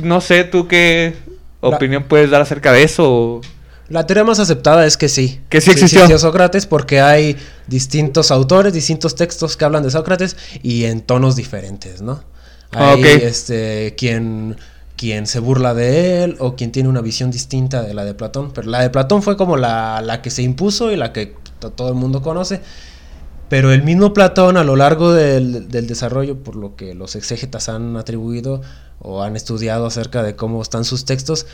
No 0.04 0.20
sé, 0.22 0.44
¿tú 0.44 0.68
qué 0.68 1.14
La- 1.62 1.70
opinión 1.70 2.04
puedes 2.08 2.30
dar 2.30 2.42
acerca 2.42 2.72
de 2.72 2.84
eso? 2.84 3.42
La 3.90 4.06
teoría 4.06 4.24
más 4.26 4.40
aceptada 4.40 4.86
es 4.86 4.98
que 4.98 5.08
sí. 5.08 5.40
Que 5.50 5.62
sí 5.62 5.72
existió. 5.72 6.18
Sócrates 6.20 6.66
porque 6.66 7.00
hay 7.00 7.38
distintos 7.68 8.32
autores, 8.32 8.74
distintos 8.74 9.16
textos 9.16 9.56
que 9.56 9.64
hablan 9.66 9.84
de 9.84 9.92
Sócrates 9.92 10.36
y 10.62 10.84
en 10.86 11.02
tonos 11.02 11.36
diferentes, 11.38 12.02
¿no? 12.02 12.22
Ah, 12.74 12.92
Hay 12.92 13.00
ok. 13.02 13.06
este 13.24 13.96
quien 13.98 14.58
quien 14.98 15.26
se 15.28 15.40
burla 15.40 15.74
de 15.76 16.24
él 16.24 16.36
o 16.40 16.56
quien 16.56 16.72
tiene 16.72 16.90
una 16.90 17.02
visión 17.02 17.30
distinta 17.32 17.84
de 17.84 17.94
la 17.94 18.04
de 18.04 18.14
Platón, 18.16 18.52
pero 18.52 18.68
la 18.68 18.82
de 18.82 18.90
Platón 18.90 19.22
fue 19.22 19.38
como 19.38 19.56
la, 19.56 20.02
la 20.02 20.22
que 20.24 20.32
se 20.32 20.42
impuso 20.42 20.92
y 20.92 20.96
la 20.98 21.14
que 21.14 21.36
to- 21.60 21.72
todo 21.72 21.90
el 21.90 21.94
mundo 21.96 22.22
conoce. 22.24 22.62
Pero 23.48 23.72
el 23.72 23.84
mismo 23.84 24.12
Platón 24.12 24.58
a 24.58 24.64
lo 24.66 24.76
largo 24.76 25.14
del, 25.14 25.70
del 25.70 25.88
desarrollo, 25.88 26.38
por 26.44 26.56
lo 26.58 26.76
que 26.76 26.94
los 26.96 27.16
exégetas 27.16 27.70
han 27.70 27.96
atribuido 27.96 28.62
o 29.00 29.24
han 29.24 29.36
estudiado 29.36 29.86
acerca 29.86 30.24
de 30.24 30.36
cómo 30.36 30.62
están 30.62 30.86
sus 30.86 31.06
textos, 31.06 31.46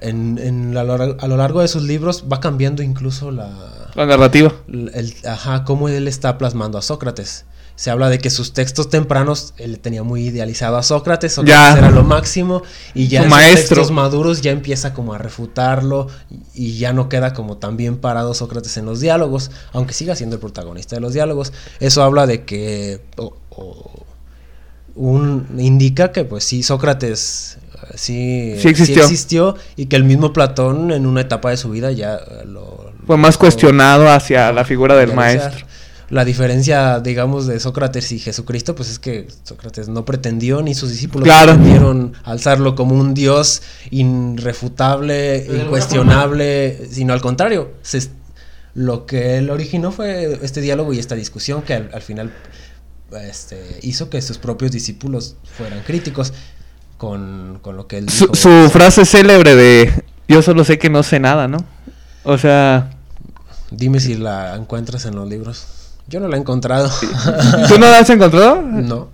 en, 0.00 0.38
en 0.42 0.76
a, 0.76 0.82
lo, 0.84 0.94
a 0.94 1.28
lo 1.28 1.36
largo 1.36 1.60
de 1.60 1.68
sus 1.68 1.82
libros 1.84 2.24
va 2.30 2.40
cambiando 2.40 2.82
incluso 2.82 3.30
la, 3.30 3.90
La 3.94 4.04
narrativa. 4.06 4.52
el- 4.68 5.14
ajá, 5.26 5.64
cómo 5.64 5.88
él 5.88 6.08
está 6.08 6.36
plasmando 6.36 6.76
a 6.78 6.82
Sócrates. 6.82 7.44
Se 7.76 7.90
habla 7.90 8.08
de 8.08 8.18
que 8.20 8.30
sus 8.30 8.52
textos 8.52 8.88
tempranos 8.88 9.52
él 9.56 9.80
tenía 9.80 10.04
muy 10.04 10.26
idealizado 10.26 10.76
a 10.76 10.84
Sócrates, 10.84 11.32
Sócrates 11.34 11.56
Ya. 11.74 11.78
era 11.78 11.90
lo 11.90 12.04
máximo 12.04 12.62
y 12.94 13.08
ya 13.08 13.20
Su 13.20 13.24
en 13.24 13.30
sus 13.32 13.40
textos 13.54 13.90
maduros 13.90 14.42
ya 14.42 14.52
empieza 14.52 14.94
como 14.94 15.12
a 15.12 15.18
refutarlo 15.18 16.06
y, 16.54 16.66
y 16.66 16.78
ya 16.78 16.92
no 16.92 17.08
queda 17.08 17.32
como 17.34 17.56
tan 17.56 17.76
bien 17.76 17.96
parado 17.96 18.32
Sócrates 18.34 18.76
en 18.76 18.84
los 18.86 19.00
diálogos, 19.00 19.50
aunque 19.72 19.92
siga 19.92 20.14
siendo 20.14 20.36
el 20.36 20.40
protagonista 20.40 20.94
de 20.94 21.00
los 21.00 21.14
diálogos. 21.14 21.52
Eso 21.80 22.04
habla 22.04 22.26
de 22.28 22.44
que 22.44 23.00
un 24.96 25.46
indica 25.58 26.12
que 26.12 26.24
pues 26.24 26.44
sí 26.44 26.62
Sócrates 26.62 27.58
eh, 27.74 27.86
sí, 27.96 28.54
Sí 28.58 28.68
existió. 28.68 29.02
existió 29.02 29.56
y 29.76 29.86
que 29.86 29.96
el 29.96 30.04
mismo 30.04 30.32
Platón 30.32 30.90
en 30.92 31.06
una 31.06 31.20
etapa 31.22 31.50
de 31.50 31.56
su 31.56 31.70
vida 31.70 31.90
ya 31.92 32.14
eh, 32.16 32.44
lo 32.46 32.92
Fue 33.06 33.16
más 33.16 33.34
lo- 33.34 33.40
cuestionado 33.40 34.08
hacia 34.08 34.52
la 34.52 34.64
figura 34.64 34.94
del 34.96 35.10
realizar. 35.10 35.40
maestro. 35.50 35.66
La 36.10 36.24
diferencia, 36.24 37.00
digamos, 37.00 37.46
de 37.46 37.58
Sócrates 37.58 38.12
y 38.12 38.18
Jesucristo, 38.18 38.74
pues 38.74 38.90
es 38.90 38.98
que 38.98 39.26
Sócrates 39.42 39.88
no 39.88 40.04
pretendió 40.04 40.62
ni 40.62 40.74
sus 40.74 40.90
discípulos 40.90 41.24
Claro. 41.24 41.52
pretendieron 41.54 42.12
alzarlo 42.24 42.74
como 42.74 42.94
un 42.94 43.14
dios 43.14 43.62
irrefutable, 44.34 45.46
incuestionable, 45.62 46.88
sino 46.90 47.12
al 47.12 47.20
contrario, 47.20 47.70
se- 47.82 48.10
lo 48.74 49.06
que 49.06 49.38
él 49.38 49.50
originó 49.50 49.92
fue 49.92 50.38
este 50.42 50.60
diálogo 50.60 50.92
y 50.92 50.98
esta 50.98 51.14
discusión 51.14 51.62
que 51.62 51.74
al, 51.74 51.90
al 51.94 52.02
final 52.02 52.32
este, 53.22 53.78
hizo 53.82 54.10
que 54.10 54.20
sus 54.22 54.38
propios 54.38 54.72
discípulos 54.72 55.36
fueran 55.56 55.80
críticos 55.82 56.32
con, 56.98 57.58
con 57.62 57.76
lo 57.76 57.86
que 57.86 57.98
él 57.98 58.06
dijo. 58.06 58.34
su 58.34 58.70
frase 58.70 59.04
célebre 59.04 59.54
de 59.54 60.04
yo 60.28 60.42
solo 60.42 60.64
sé 60.64 60.78
que 60.78 60.90
no 60.90 61.02
sé 61.02 61.20
nada, 61.20 61.48
¿no? 61.48 61.58
O 62.24 62.38
sea, 62.38 62.90
Dime 63.70 63.98
si 64.00 64.14
la 64.14 64.54
encuentras 64.54 65.04
en 65.04 65.16
los 65.16 65.28
libros. 65.28 65.66
Yo 66.06 66.20
no 66.20 66.28
la 66.28 66.36
he 66.36 66.40
encontrado. 66.40 66.90
¿tú 67.68 67.78
no 67.78 67.86
la 67.86 67.98
has 67.98 68.10
encontrado? 68.10 68.62
no. 68.62 69.08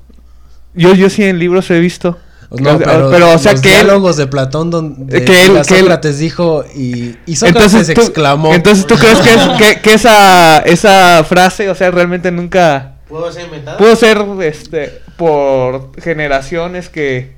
Yo, 0.74 0.94
yo 0.94 1.10
sí 1.10 1.24
en 1.24 1.38
libros 1.38 1.68
he 1.70 1.80
visto. 1.80 2.16
No, 2.50 2.78
pero, 2.78 3.10
pero 3.10 3.32
o 3.34 3.38
sea 3.38 3.52
los 3.52 3.60
que 3.60 3.68
él, 3.80 3.84
diálogos 3.86 4.16
de 4.16 4.26
Platón 4.26 4.70
donde 4.70 5.24
que 5.24 5.46
él- 5.46 5.62
que 5.66 5.78
él- 5.78 6.18
dijo 6.18 6.64
y, 6.74 7.16
y 7.26 7.36
Sócrates 7.36 7.72
entonces 7.74 7.94
tú, 7.94 8.00
exclamó. 8.00 8.52
entonces 8.54 8.86
tú 8.88 8.96
crees 8.96 9.18
que, 9.20 9.34
es- 9.34 9.48
que, 9.58 9.80
que 9.80 9.94
esa 9.94 10.58
esa 10.58 11.22
frase, 11.24 11.70
o 11.70 11.74
sea, 11.76 11.92
realmente 11.92 12.32
nunca 12.32 12.89
¿Pudo 13.10 13.32
ser 13.32 13.46
inventado? 13.46 13.76
pudo 13.76 13.96
ser 13.96 14.24
este 14.40 15.02
por 15.16 15.90
generaciones 16.00 16.88
que 16.88 17.34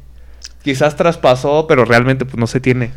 quizás 0.63 0.97
traspasó, 0.97 1.67
pero 1.67 1.85
realmente 1.85 2.25
pues 2.25 2.37
no 2.37 2.47
se 2.47 2.61
tiene. 2.61 2.93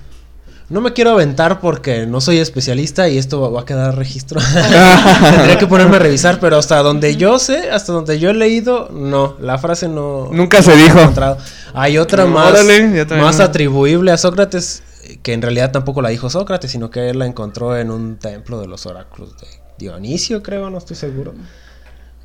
No 0.68 0.82
me 0.82 0.94
quiero 0.94 1.12
aventar 1.12 1.60
porque 1.60 2.08
no 2.08 2.22
soy 2.22 2.40
especialista 2.40 3.08
y 3.08 3.20
esto 3.20 3.52
va, 3.52 3.62
a 3.62 3.66
quedar 3.66 3.96
registro. 3.96 4.42
Tendría 5.32 5.60
que 5.60 5.68
ponerme 5.68 5.98
a 5.98 6.00
revisar, 6.00 6.40
pero 6.40 6.58
hasta 6.58 6.82
donde 6.82 7.16
yo 7.16 7.38
sé, 7.38 7.70
hasta 7.70 7.94
donde 7.94 8.18
yo 8.18 8.32
he 8.32 8.34
leído, 8.34 8.90
no, 8.92 9.38
la 9.40 9.60
frase 9.60 9.88
no. 9.88 10.30
Nunca 10.32 10.58
no 10.58 10.64
se 10.64 10.76
dijo. 10.76 11.00
encontrado. 11.00 11.38
Hay 11.76 12.00
otra 12.00 12.26
No, 12.26 12.32
más, 12.32 12.52
órale, 12.52 13.06
más 13.18 13.40
atribuible 13.40 14.12
a 14.12 14.18
Sócrates, 14.18 14.82
que 15.22 15.34
en 15.34 15.44
realidad 15.44 15.72
tampoco 15.72 16.02
la 16.02 16.10
dijo 16.10 16.32
Sócrates, 16.32 16.72
sino 16.72 16.90
que 16.90 17.10
él 17.12 17.20
la 17.20 17.28
encontró 17.28 17.78
en 17.78 17.92
un 17.92 18.18
templo 18.18 18.60
de 18.60 18.68
los 18.68 18.88
oráculos 18.88 19.38
de 19.38 19.48
Dionisio, 19.78 20.42
creo, 20.42 20.72
no 20.72 20.80
estoy 20.80 20.96
seguro. 20.96 21.36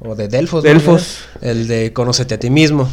O 0.00 0.14
de 0.14 0.28
Delfos. 0.28 0.62
Delfos. 0.62 1.18
El 1.42 1.68
de 1.68 1.92
Conócete 1.92 2.34
a 2.34 2.38
ti 2.40 2.50
mismo. 2.50 2.90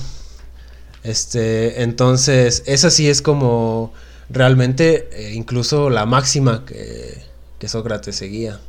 Este, 1.03 1.83
entonces, 1.83 2.63
esa 2.65 2.89
sí 2.89 3.09
es 3.09 3.21
como 3.21 3.93
realmente 4.29 5.07
eh, 5.13 5.31
incluso 5.33 5.89
la 5.89 6.05
máxima 6.05 6.65
que, 6.65 7.21
que 7.59 7.67
Sócrates 7.69 8.15
seguía. 8.15 8.59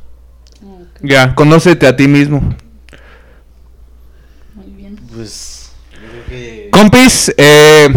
Ya, 1.01 1.35
conócete 1.35 1.87
a 1.87 1.95
ti 1.95 2.07
mismo. 2.07 2.55
Muy 4.55 4.71
bien. 4.75 4.97
Pues. 5.13 5.71
creo 5.91 6.25
que- 6.27 6.69
Compis, 6.71 7.33
eh, 7.37 7.87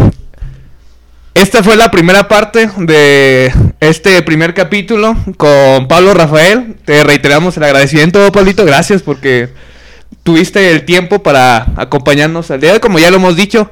esta 1.34 1.62
fue 1.62 1.76
la 1.76 1.90
primera 1.90 2.28
parte 2.28 2.68
de 2.78 3.52
este 3.80 4.22
primer 4.22 4.54
capítulo 4.54 5.16
con 5.36 5.88
Pablo 5.88 6.14
Rafael. 6.14 6.76
Te 6.84 7.02
reiteramos 7.04 7.56
el 7.56 7.64
agradecimiento, 7.64 8.30
Pablito. 8.32 8.64
Gracias 8.64 9.02
porque 9.02 9.50
tuviste 10.22 10.70
el 10.70 10.84
tiempo 10.84 11.22
para 11.22 11.72
acompañarnos 11.76 12.50
al 12.50 12.60
día 12.60 12.72
de. 12.72 12.80
Como 12.80 12.98
ya 12.98 13.10
lo 13.10 13.16
hemos 13.16 13.36
dicho, 13.36 13.70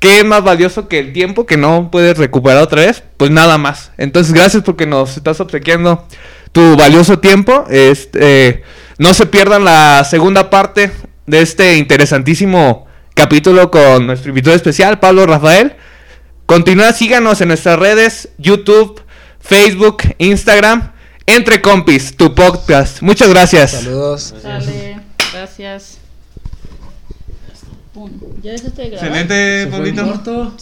¿qué 0.00 0.18
es 0.20 0.24
más 0.24 0.42
valioso 0.42 0.88
que 0.88 0.98
el 0.98 1.12
tiempo 1.12 1.46
que 1.46 1.56
no 1.56 1.90
puedes 1.90 2.18
recuperar 2.18 2.62
otra 2.62 2.82
vez? 2.82 3.02
Pues 3.16 3.30
nada 3.30 3.58
más. 3.58 3.92
Entonces, 3.98 4.32
gracias 4.32 4.62
porque 4.62 4.86
nos 4.86 5.16
estás 5.16 5.40
obsequiando 5.40 6.06
tu 6.52 6.76
valioso 6.76 7.18
tiempo. 7.18 7.64
Este, 7.70 8.62
no 8.98 9.14
se 9.14 9.26
pierdan 9.26 9.64
la 9.64 10.04
segunda 10.08 10.50
parte 10.50 10.90
de 11.26 11.40
este 11.40 11.76
interesantísimo 11.76 12.86
capítulo 13.14 13.70
con 13.70 14.06
nuestro 14.06 14.30
invitado 14.30 14.56
especial, 14.56 15.00
Pablo 15.00 15.26
Rafael. 15.26 15.74
Continúa, 16.46 16.92
síganos 16.92 17.40
en 17.40 17.48
nuestras 17.48 17.78
redes, 17.78 18.28
YouTube, 18.38 19.02
Facebook, 19.40 20.02
Instagram, 20.18 20.92
Entre 21.26 21.60
Compis, 21.60 22.16
tu 22.16 22.34
podcast. 22.34 23.02
Muchas 23.02 23.28
gracias. 23.30 23.72
Saludos. 23.72 24.34
Sale, 24.40 24.95
gracias. 25.36 25.98
Pum. 27.92 28.10
¿Ya 28.42 28.52
dejaste 28.52 28.82
de. 28.90 30.52